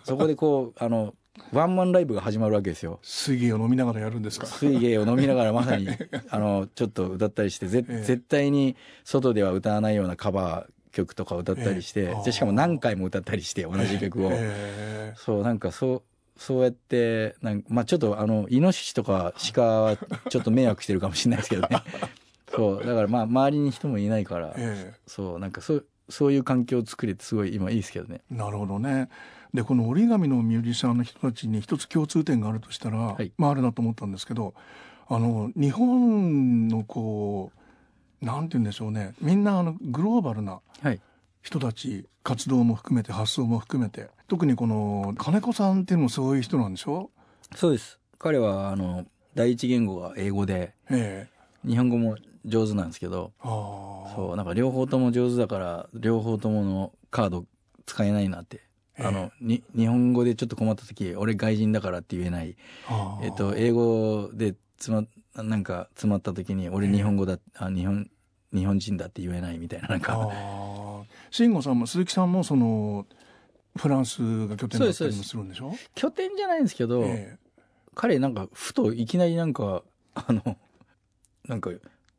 [0.03, 1.13] そこでこう、あの、
[1.51, 2.99] ワンマンライブが始まるわけですよ。
[3.01, 4.45] 水芸を飲みながらやるんですか？
[4.47, 5.87] 水芸を飲みながらまさに、
[6.29, 14.29] あの、ちょっと歌ったりして、ぜ、えー、絶対に外では歌わないようなカバー曲とか歌ったりして、えしかも何回も歌ったりして、同じ曲を。
[14.31, 16.01] えー、そう、なんかそう、
[16.39, 19.97] そうやって、なんまあちょっとあの、イノシシとか鹿は
[20.29, 21.81] ちょっと迷惑してるかもしれないですけどね。
[22.55, 24.55] そう、だからまあ周りに人もいないから、
[25.05, 28.21] そう、なんかそう、そういう環境を作れてすごい今いいですけどね。
[28.31, 29.09] なるほどね。
[29.53, 34.53] でこの折り紙のミュージシャンの人たちに一つ共通点があるとしたら、はい、まああるなと思ったんですけど
[35.07, 37.51] あの日本のこ
[38.21, 39.15] うなんて言うんでしょうね。
[39.21, 40.59] みんなあのグローバルな
[41.41, 44.09] 人たち、はい、活動も含めて発想も含めて。
[44.27, 47.09] 特にこの金子さんっていうのもそういう人なんでしょ？
[47.55, 47.99] そうです。
[48.19, 51.27] 彼はあの第一言語が英語で、え
[51.65, 57.45] え、日本語も上手なんですけどそうなんか両方とも上手だから両方とものカード
[57.87, 58.61] 使えないなって
[59.01, 62.55] あのに日本語でちょっと困った時俺外人だからって言えない、
[63.23, 65.03] えっと、英語でつま
[65.35, 68.09] なんか詰まった時に俺日本語だ、あ日本
[68.53, 70.27] 日本人だって言えないみたいななんか。
[71.31, 73.05] 慎吾さんも鈴木さんもその
[73.77, 75.73] フランスが拠点だったりもするんでしょ？
[75.95, 77.59] 拠点じゃないんですけど、えー、
[77.93, 79.83] 彼なんかふといきなりなんか
[80.15, 80.57] あの
[81.47, 81.69] なんか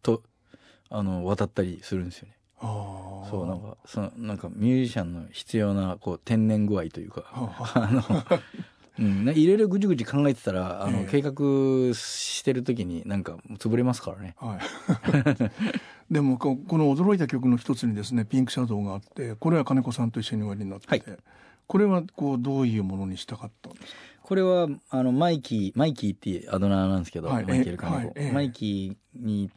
[0.03, 0.23] と
[0.89, 7.25] あの渡ったりするんですよねそうなんかそのなんかミュージシャンの必要なこう天然具合というか
[7.75, 8.03] あの、
[8.99, 14.35] うん、いろいろぐちぐち考えてたらあの、えー、計画してる時になんか潰れますからね。
[14.39, 14.61] はい。
[16.13, 21.19] でもこの驚いた曲の一つにですねピンクシャドウがあってこれは金子さんと一緒におやりになってて、はい、
[21.69, 24.01] これはこうどういうものにしたかったんですか？
[24.23, 29.51] これはあのマイキーマイキーっていうあだ名なんですけど、はい、マイケル金子、はいえー、マイキーに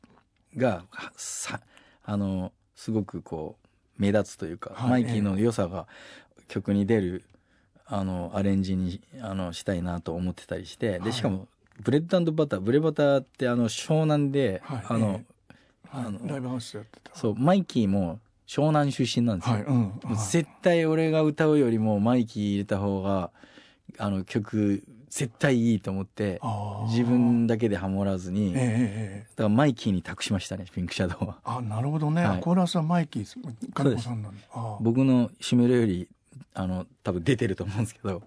[0.55, 0.85] が
[1.15, 1.59] さ
[2.03, 5.87] あのすごくこう目立つというか、はい、マイキーの良さが
[6.47, 7.23] 曲に出る
[7.85, 11.47] あのアレンジにあのしたいなと思ってたりしてでしかも
[11.81, 15.21] ブレッドバターブレバターってあの湘南で、はい、あの、
[15.91, 17.15] あのライブハウスやってた。
[17.15, 23.31] そうマイキーも湘南出身なんですよ、はいうん、絶対俺が歌うよりもマイキー入れた方が
[23.97, 24.83] あの曲
[25.13, 26.41] 絶対いいと思って
[26.87, 34.33] 自分だけでハモらずに、えー、だからマイキーに託しましたねピンクシャドウは あなるほどね、はい、コーラスはマイキー金子さんなん
[34.81, 36.07] 僕のシメロより
[36.55, 38.21] あの多分出てると思うんですけど。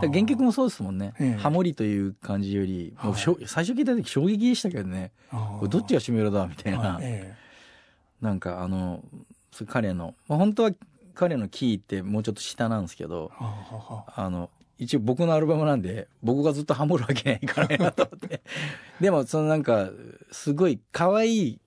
[0.00, 5.12] 原曲もそうですもんね、えー、ハモリという感じよりもう、はい、最初聞いた時衝撃でしたけどね。
[5.68, 9.02] どっちがシメロだみたいな、えー、なんかあの
[9.68, 10.70] 彼の、まあ、本当は
[11.14, 18.42] 彼のキーってもうちょっと下なんですけどあの一応僕のアルバムなんで、僕がずっとハモるわけないからなと思って。
[19.00, 19.90] でも、そのなんか、
[20.30, 21.60] すごい可愛い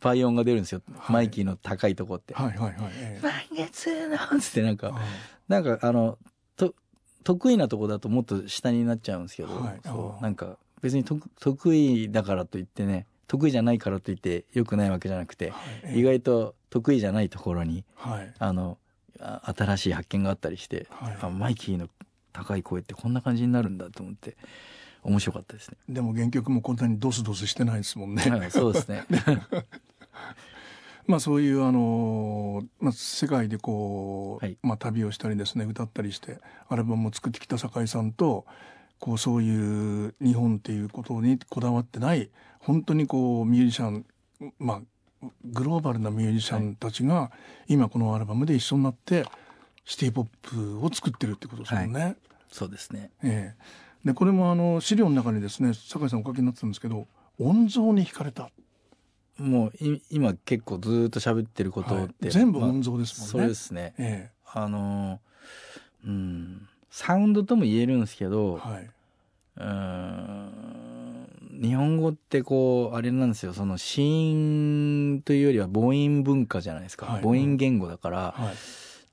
[0.00, 0.82] バイオンが出るんですよ。
[0.96, 2.34] はい、マイキーの高いとこって。
[2.34, 2.74] はいはいはい。
[3.22, 5.00] 満月のつってなんか、
[5.48, 6.18] なんかあの、
[6.56, 6.74] と、
[7.22, 15.58] 得意なとこだともっと下になっちゃうんですけど、はい、そう、なんか別に得意だからといってね、得意じゃないからといって良くないわけじゃなくて、は
[15.90, 18.78] い、意外と得意じゃないところに、はい、あの、
[19.18, 21.88] 新しい発見があったりして、はい、あマイキーの
[22.36, 24.36] 高い声ってこんな感じになるんだと思って
[25.02, 25.76] 面白かったですね。
[25.88, 29.04] でも原曲もこんなにドスドスしてないですもんね、はい、そうですね。
[31.06, 38.44] まあそういうあの、まあ、世界でこう、はい、まあ、旅をしたりですね歌ったりしてアルバムを作ってきた酒井さんと
[38.98, 44.04] こうそういう日本っていうことにこだわってない本当にこうミュージシャン
[44.58, 47.30] まあグローバルなミュージシャンたちが
[47.68, 49.24] 今このアルバムで一緒になって
[49.86, 52.00] シティ・ポップを作ってるってことですもんね。
[52.00, 52.16] はい、
[52.50, 57.06] そうですね、えー、でこれもあの資料の中にですね酒井さんお書きになってたんですけど
[57.38, 58.50] 音像に惹かれた。
[59.38, 59.72] もう
[60.10, 63.32] 今結構ずっと喋ってることって、はい、全部音像ですもんね。
[63.34, 63.94] まあ、そうですね。
[63.98, 65.20] えー、あの
[66.06, 68.90] うんサウンドとも言えるんですけど、はい、
[69.58, 71.28] うん
[71.60, 73.52] 日本語ってこうあれなんですよ。
[73.52, 78.54] その子音というよりは母音文化じゃないですか、はい、母音言語だから、はい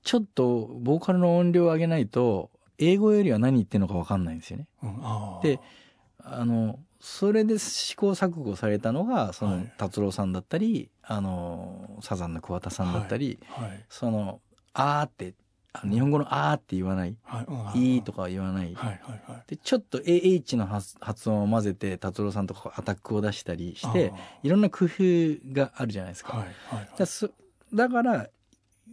[0.04, 4.68] ちょっとボーカルの音量を上げないと、英語よりは何言ってるのか分かんないんですよね。
[4.82, 5.00] うん、
[5.42, 5.60] で、
[6.20, 13.70] あの、それで試行錯誤されたのが、その、達郎さんだったり、あの、サザンの桑田さんだったり、はい。
[13.70, 14.42] はい、その、
[14.74, 15.36] あーって、
[15.90, 18.76] 日本語のあーって言わない、はい、いいとか言わない、
[19.48, 24.14] でちょっと AH の発音を混ぜて達郎さんとかアタックを出したりして
[24.44, 24.92] いろんな工夫
[25.52, 26.46] があるじゃないですか。
[27.74, 28.30] だから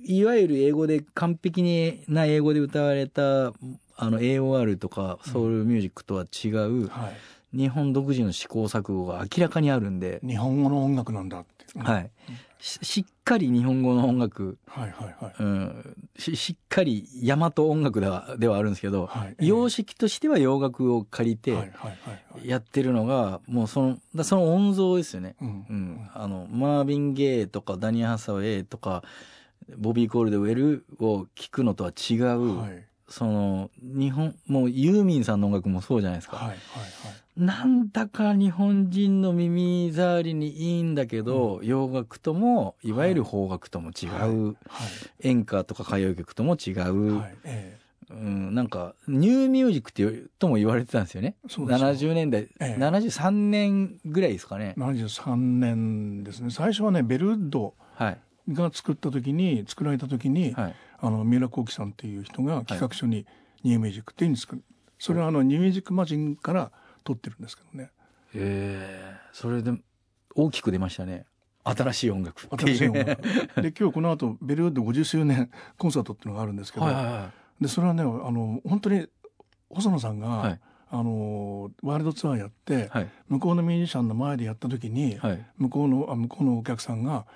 [0.05, 1.63] いわゆる英語で完璧
[2.09, 3.53] な英語で歌われた
[3.97, 7.11] あの AOR とかソウルミュージックとは違う、うんは
[7.53, 10.21] い、日本独自の試行錯誤が明らかにあるんで。
[10.27, 12.11] 日本語の音楽なんだって、うん、はい。
[12.61, 15.35] しっかり日本語の音楽、はいはいはい。
[15.39, 19.37] うん、ししっかり大和音楽ではではあるんですけど、はい。
[19.39, 21.55] えー、様式としては洋楽を借りて
[22.45, 25.49] やってるのがもうそのだその音像ですよね、うん。
[25.49, 29.03] うん、あのマービン・ゲイとかダニー・ハサウェイとか
[29.77, 36.37] ボビー・コールでウェルを聞くのとは違う、はい、その、日本、もうユーミンさんの音楽もそうじゃないですか。
[36.37, 36.61] はいはいはい。
[37.37, 44.55] なんだか日本人の耳障りにいいんだけど、うん、洋楽とも、いわゆる邦楽とも違う、はいは
[45.25, 47.79] い、演歌とか歌謡曲とも違う、はいえ
[48.11, 51.37] うん、なんか、ニューミュージックってとも言われてたんですよね。
[51.49, 54.75] そうです70年代、ええ、73年ぐらいですかね。
[54.77, 56.51] 73年ですね。
[56.51, 57.75] 最初はね、ベルッド
[58.49, 63.27] が作った時に、作られた時に、はい、あの、三浦幸喜さんっていう人が企画書に
[63.63, 64.63] ニューミュージックっていうに作る。
[64.99, 66.73] それはあの、ニューミュージックマジンから
[67.05, 67.91] 取ってるんですけどね。
[68.35, 69.73] へえ、それで
[70.35, 71.25] 大きく出ましたね。
[71.65, 73.23] 新しい音楽新しい音楽。
[73.63, 77.31] で、 今日この後、ベルウッド50周年コンサートっていうのがあるんですけど、はいはいは
[77.61, 79.07] い、で、それはね、あの、本当に、
[79.69, 80.61] 細野さんが、はい、
[80.91, 85.19] あの、ワールドツアーやって、はい、向こうのミュージシャンの前でやった時に、
[85.59, 87.27] 向こうの、あ向こうのお客さんが、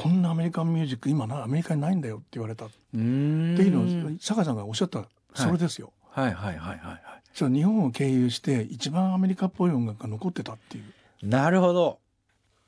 [0.00, 5.92] こんなアメリカンミュージック今なアメリカにないんだよって言われたっていうのを酒井さんがおっしゃったそれですよ。
[6.10, 7.00] はいはいはいはいはい。
[7.34, 11.26] じゃ日本を経由して一番アメリカっぽい音楽が残ってたっていう。
[11.26, 11.98] なるほど。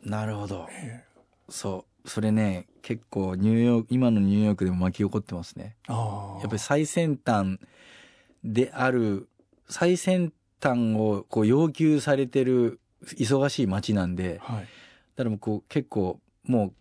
[0.04, 0.68] なるほど。
[0.70, 2.08] えー、そう。
[2.08, 5.76] それね、結構ニューヨーク、今のニューヨークでも巻き起こってますね。
[5.88, 7.58] あやっぱり最先端
[8.44, 9.28] である、
[9.68, 16.72] 最先端をこう要求されてる忙しい街なんで、はい、だからもうこう結構もう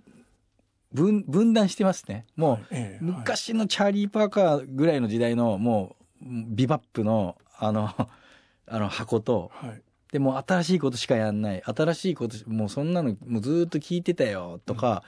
[0.93, 2.25] 分分断してますね。
[2.35, 7.89] もう、昔のチャーリー・パーカーぐらいの時代のもうビバップのあの
[8.67, 9.81] あの箱と、はい、
[10.11, 11.63] でも新しいことしかやんない。
[11.63, 15.03] 新しいこともうそんなのもうずっと聞いてたよとか、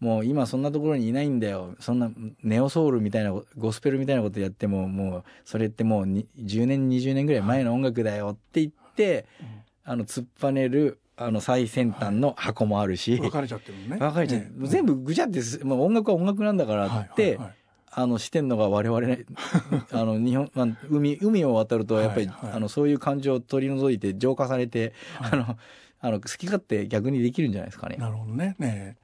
[0.00, 1.76] うん、もう今そんなところにいないんだよ。
[1.80, 2.10] そんな
[2.42, 9.48] ネオソウルみたいなゴスペルみたいなことやってももうそれってもう10年20年ぐらい前の音楽だよって言って、はい、
[9.84, 13.98] あの突っぱねるあの最先端の箱もあるし、分かれちゃってるね。
[13.98, 17.54] 分かれちゃって、ね、全部ぐちゃって、まあ、音楽は音楽なんだからって、はいはいはい。
[17.92, 19.24] あのしてんのが我々ね
[19.90, 25.58] あの日本、まあ、海海を渡るとやっぱり、はいはい、あのそういう感情を取り除いて浄化されて、はい、あの
[25.98, 27.96] あの好き勝手逆にできるんじゃないですかね。
[27.96, 28.54] なるほどね。
[28.60, 28.96] ね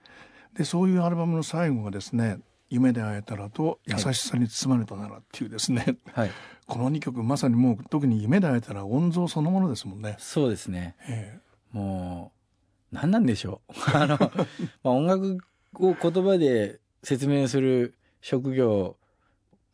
[0.55, 2.39] でそういうアルバムの最後がですね
[2.71, 6.31] 「夢で会えたら」と「優しさに包まれたなら」っていうですね、はい、
[6.67, 10.17] この2曲まさにもう特に「夢で会えたら」音像そのものですもんね。
[10.19, 12.33] そうですね、えー、も
[12.93, 13.73] う何なんでしょう。
[13.95, 14.29] あの、ま
[14.85, 15.39] あ、音楽
[15.75, 18.97] を言葉で説明する職業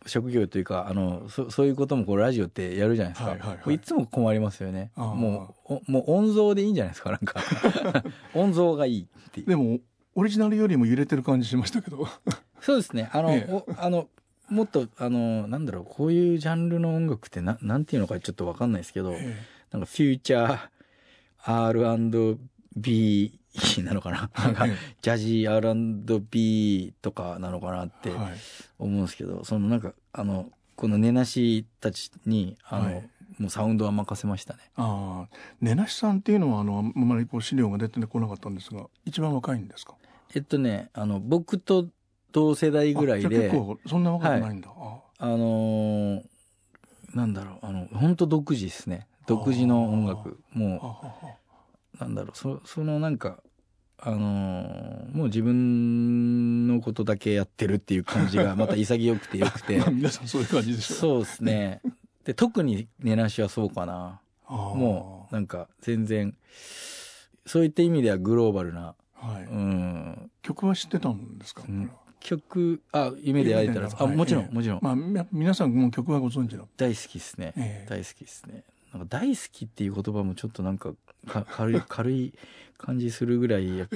[0.06, 4.90] 職業というかあのそそういうこともこうラジオってやるじゃないですか、はいはいはい、いつも困りますよね。
[4.96, 7.40] もうもう音像でいいんじゃないですかなんか。
[8.34, 9.78] 音像がいいってでも
[10.14, 12.06] オリジナルよりも揺れてる感じしましたけど。
[12.60, 13.10] そうですね。
[13.12, 14.08] あの、ええ、あの
[14.48, 19.36] もっとあのなんだろうこういうジャンルの音楽ってななんていうのかちょっと分かんないですけど、え、
[19.70, 20.58] なんかフューチャー
[21.44, 23.38] R&B
[23.84, 28.10] なのかな、 なんかジャジー R&B とかなのかなって
[28.78, 34.60] 思うんですけど、はい、そのなんかあのこの根なしたちにあの、はい、もうサウンドは任せましたね。
[34.76, 39.94] ああ、根なしさんっていうのはあのあんまりこう資料が出てこなかったんですが、一番若いんですか？
[40.34, 41.88] えっとね、あの僕と
[42.32, 44.70] 同世代ぐらいで、結構そんな若くないんだ。
[44.70, 46.22] はい、あのー、
[47.14, 49.06] なんだろうあの本当独自ですね。
[49.26, 50.40] 独自の音楽。
[50.52, 51.06] も
[51.96, 51.98] う。
[52.00, 52.36] なんだろう。
[52.36, 53.42] そそのなんか
[53.98, 59.78] あのー、もう自分のことだけやってるっていう感じが また潔くてよくて。
[59.90, 60.94] 皆さんそういう感じでしょ。
[60.94, 61.82] そうですね。
[62.24, 64.20] で特に寝なしはそうかな。
[64.48, 66.36] もうなんか全然
[67.46, 74.92] そういった意味ではグローバルな、はい、うん、曲は知ってたんですか、うん、曲あ夢で会えたら、あもちろん、えー、もちろん、ま
[75.22, 80.92] あ、皆さんも曲はご存知だ大好きですね、えー、大好きですねなんか大好きっていう言葉もちょっとなんか
[81.26, 82.34] か軽い 軽い
[82.78, 83.66] 感じするぐらい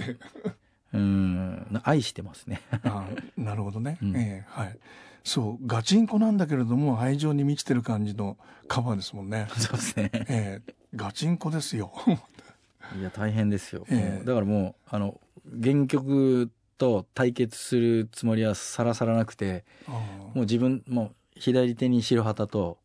[0.92, 2.62] うん愛してますね。
[2.84, 4.78] あなるほどね、うん、えー、はい。
[5.24, 8.38] そうガチンコなんだけれども愛情に満ちてる感じの
[8.68, 9.48] カバーですもんね。
[9.56, 11.92] そうですね、えー、ガチンコですよ。
[12.96, 15.20] いや大変ですよ、えー、だからもうあの
[15.60, 22.78] 原曲と対決するつもりはさらさらなくてもう自分もう左手に白旗と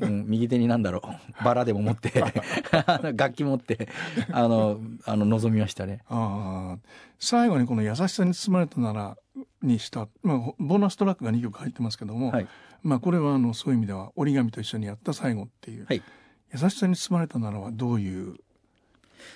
[0.00, 2.24] うん、右手になんだろう、バラでも持って
[3.14, 3.88] 楽器持って、
[4.32, 6.00] あの、あの、望みましたね。
[6.08, 6.78] あ
[7.18, 9.16] 最後にこの優しさに包まれたなら
[9.62, 12.48] にした、まあ、ボーナストラックが2曲入ってますけども、はい、
[12.82, 16.02] まあ、これはあの、そういう意味では折り紙と一緒にやった最後っていう、はい、
[16.52, 18.36] 優しさに包まれたならはどういう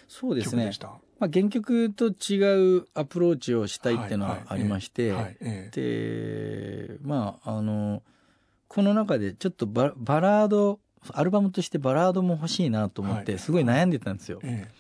[0.09, 0.71] そうですね。
[1.19, 5.13] まあ、原曲と違うアプローチをしたいっていうのはありまして、
[5.73, 8.03] で、まあ、あの、
[8.75, 10.81] この中でちょっとババラード、
[11.13, 14.41] アルバムとしてバラードも欲しいなと思って、すごい悩んでたんですよ。
[14.43, 14.71] ええ、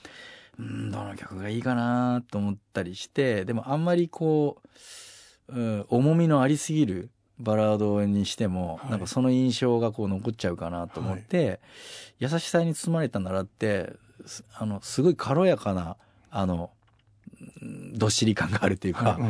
[0.58, 4.60] うん、どの曲がいいかなと思ったりして、でもあんまりこ
[5.48, 11.60] う、うん、重みのありすぎるバラードにしても、なんかその印象がこう残っちゃうかなと思って、
[12.18, 13.92] 優しさに包まれたならって、
[14.54, 15.96] あの、すごい軽やかな、
[16.30, 16.70] あの、
[17.94, 19.20] どっしり感があるというか、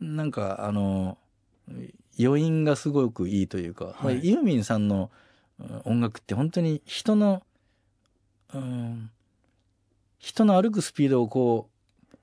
[0.00, 1.16] なんかあの、
[2.18, 5.10] 余韻がすごくいいというか、はい、ユーミンさんの
[5.84, 7.42] 音楽って本当に人の、
[8.54, 9.10] うん、
[10.18, 12.14] 人の歩くスピードをこう、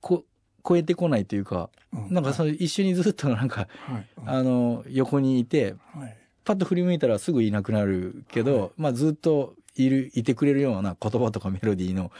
[0.00, 0.24] こ
[0.66, 12.10] 超えてこないというか、うん、なんかその一緒にずっとなんか、はい、あの、横にいて、はい、パッと振り向いたらすぐいなくなるけど、はい、まあずっといる、いてくれるような言葉とかメロディーの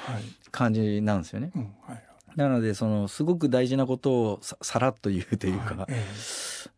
[0.51, 1.51] 感じなんですよね。
[1.55, 1.75] うん。
[1.87, 2.03] はい。
[2.37, 5.93] なので、その、すごく大事なことをささらっと言うというか、はい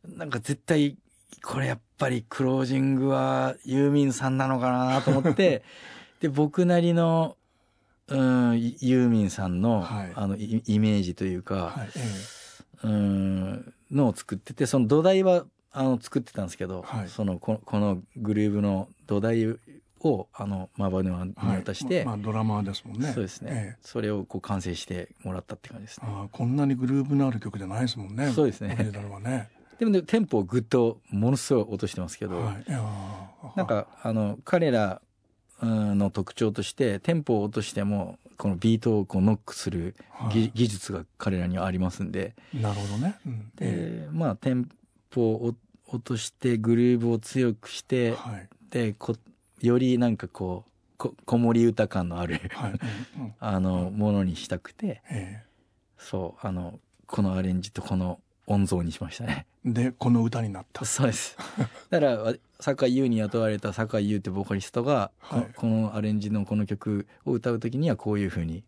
[0.06, 0.96] なんか絶対、
[1.42, 5.62] これやっぱりクロージングはユーミンさんなのかなと思って、
[6.20, 7.36] で、僕なりの、
[8.08, 11.88] うん、ユーミンさんの、はい、あのイ、イメージというか、はい
[12.82, 19.56] うん、のを作ってて、その土台は、あの、作ってたんですけど、はい、そのこ、このグルーブの土台
[20.00, 23.12] をあのマバネワに渡して、はい、まあ、ドラマーですもんね。
[23.12, 26.08] そうですね、ええ、それをこう完成してもらったって感じですね。
[26.08, 28.32] あこんなにグルーヴのある曲じゃないですもんね。
[28.32, 28.74] そうですね。
[28.74, 29.50] ね
[29.80, 32.64] でも、ね、テンポをぐっとものすごい落としてますけど、はい、
[33.56, 35.00] なんかあの彼ら
[35.62, 39.96] の特徴としてテンポを落としてもこのビートをこうノックする
[40.30, 42.34] 技術が彼らにはありますんで。
[42.52, 44.68] なるほどね、うん、でまあテン
[45.08, 45.54] ポを
[45.86, 49.16] 落としてグルーブを強くして、はい、でこ
[49.62, 52.74] よりなんかこうこ子守歌感のあるはい。
[53.40, 55.42] あのものにしたくて、え。
[55.96, 59.46] そうあのこのアレンジとこの音像にしましたね。
[59.64, 60.84] でこの歌になった。
[60.84, 61.36] そうです。
[61.90, 68.64] だから酒井優に雇われた酒井優ってボーカリストが、はい、このアレンジのこの曲を歌う時にはこういうふうに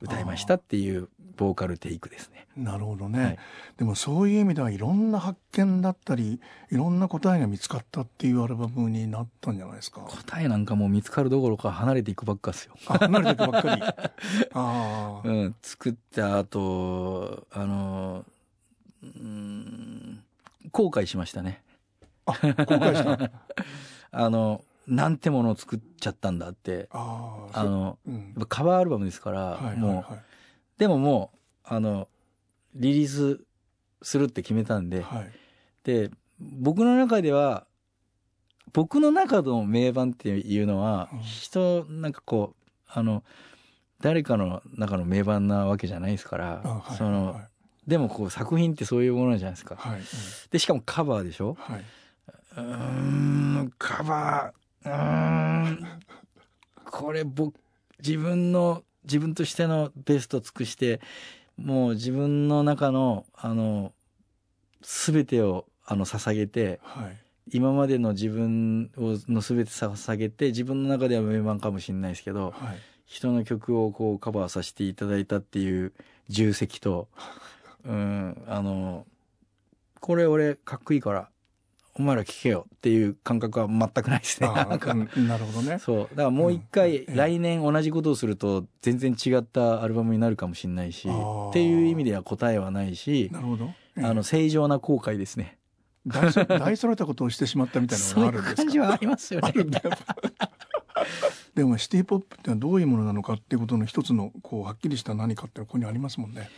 [0.00, 2.46] 歌いましたっていうボーカルテイクですね。
[2.56, 3.38] なるほどね、はい、
[3.78, 6.38] でもそういう意味ではいろんな発見だったり
[6.70, 10.02] いろんな答えが見つかったっていうアルバムになったんじゃないですか。
[10.02, 12.74] 答えなんかもう見つかるどころか離れていくばっかですよ。
[12.84, 13.82] 離れていくばっかり。
[14.52, 18.26] ああ、うん、作った後あの
[19.02, 20.22] うん。
[20.70, 21.62] 後悔しましたね。
[22.26, 23.30] あ後悔した。
[24.12, 26.88] あのなんてものを作っちゃったんだって。
[26.90, 30.18] ああの、うん、カバーアルバムですから、はいはいはい、もう。
[30.78, 32.08] でももうあの
[32.74, 33.44] リリース
[34.02, 35.30] するって決めたんで、はい、
[35.84, 37.66] で僕の中では
[38.72, 43.22] 僕の中の名盤っていうのは、うん、人なんかこうあの
[44.00, 47.48] 誰かの中の名盤なわけじゃないですから、はい、その、はい、
[47.86, 49.76] でもこう作品ってそういうものじゃないですか。
[49.76, 50.00] はい、
[50.50, 51.84] でしかもカバーでしょ、はい、
[52.56, 55.86] うんカバーうん。
[56.84, 57.54] これ僕
[58.04, 61.00] 自分の自分としてのベストを尽くして
[61.56, 63.92] もう自分の中のあの
[64.82, 75.92] 全てをあの捧げて、はい、今までの自分をの全て捧げて自分の中では名盤かもしれないですけど、はい、人の曲をこうカバーさせていただいたっていう
[76.28, 77.08] 重責と、
[77.84, 79.06] うん、あの
[80.00, 81.28] これ俺かっこいいから
[81.94, 84.48] お前ら聞けよっていう感覚は全くないですね。
[84.48, 85.78] なるほどね。
[85.78, 86.08] そう。
[86.10, 93.70] だからもう一回、来年同じことをすると全然違ったアルバムになるかもしれないし、っていう意味では答えはないし、なるほど。
[93.98, 95.58] あの、正常な後悔ですね。
[96.06, 98.62] 大そ大それたことをしてしまったみたいなのがあるんですか？
[98.62, 99.52] そういう感じはありますよね。
[101.54, 106.48] でもシティポップってのはどういうものなのかっていうことの一つのこうはっきりした何かってここにありますもんね。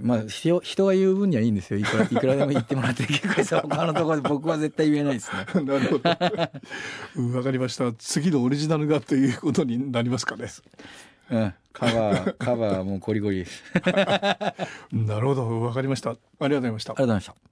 [0.00, 1.78] まあ人人が言う分にはいいんですよ。
[1.78, 5.44] いくら いくらでも言ってもらって結構です他のところで僕は絶対言えないですね。
[5.64, 7.38] なるほど。
[7.38, 7.92] わかりました。
[7.92, 10.48] 次のオリジナルがということになりますかね。
[11.30, 11.54] うん。
[11.72, 13.44] カバー カバーもうコリコリ
[14.92, 15.60] なるほど。
[15.62, 16.10] わかりました。
[16.10, 16.92] ありがとうございました。
[16.92, 17.48] ありがとうございました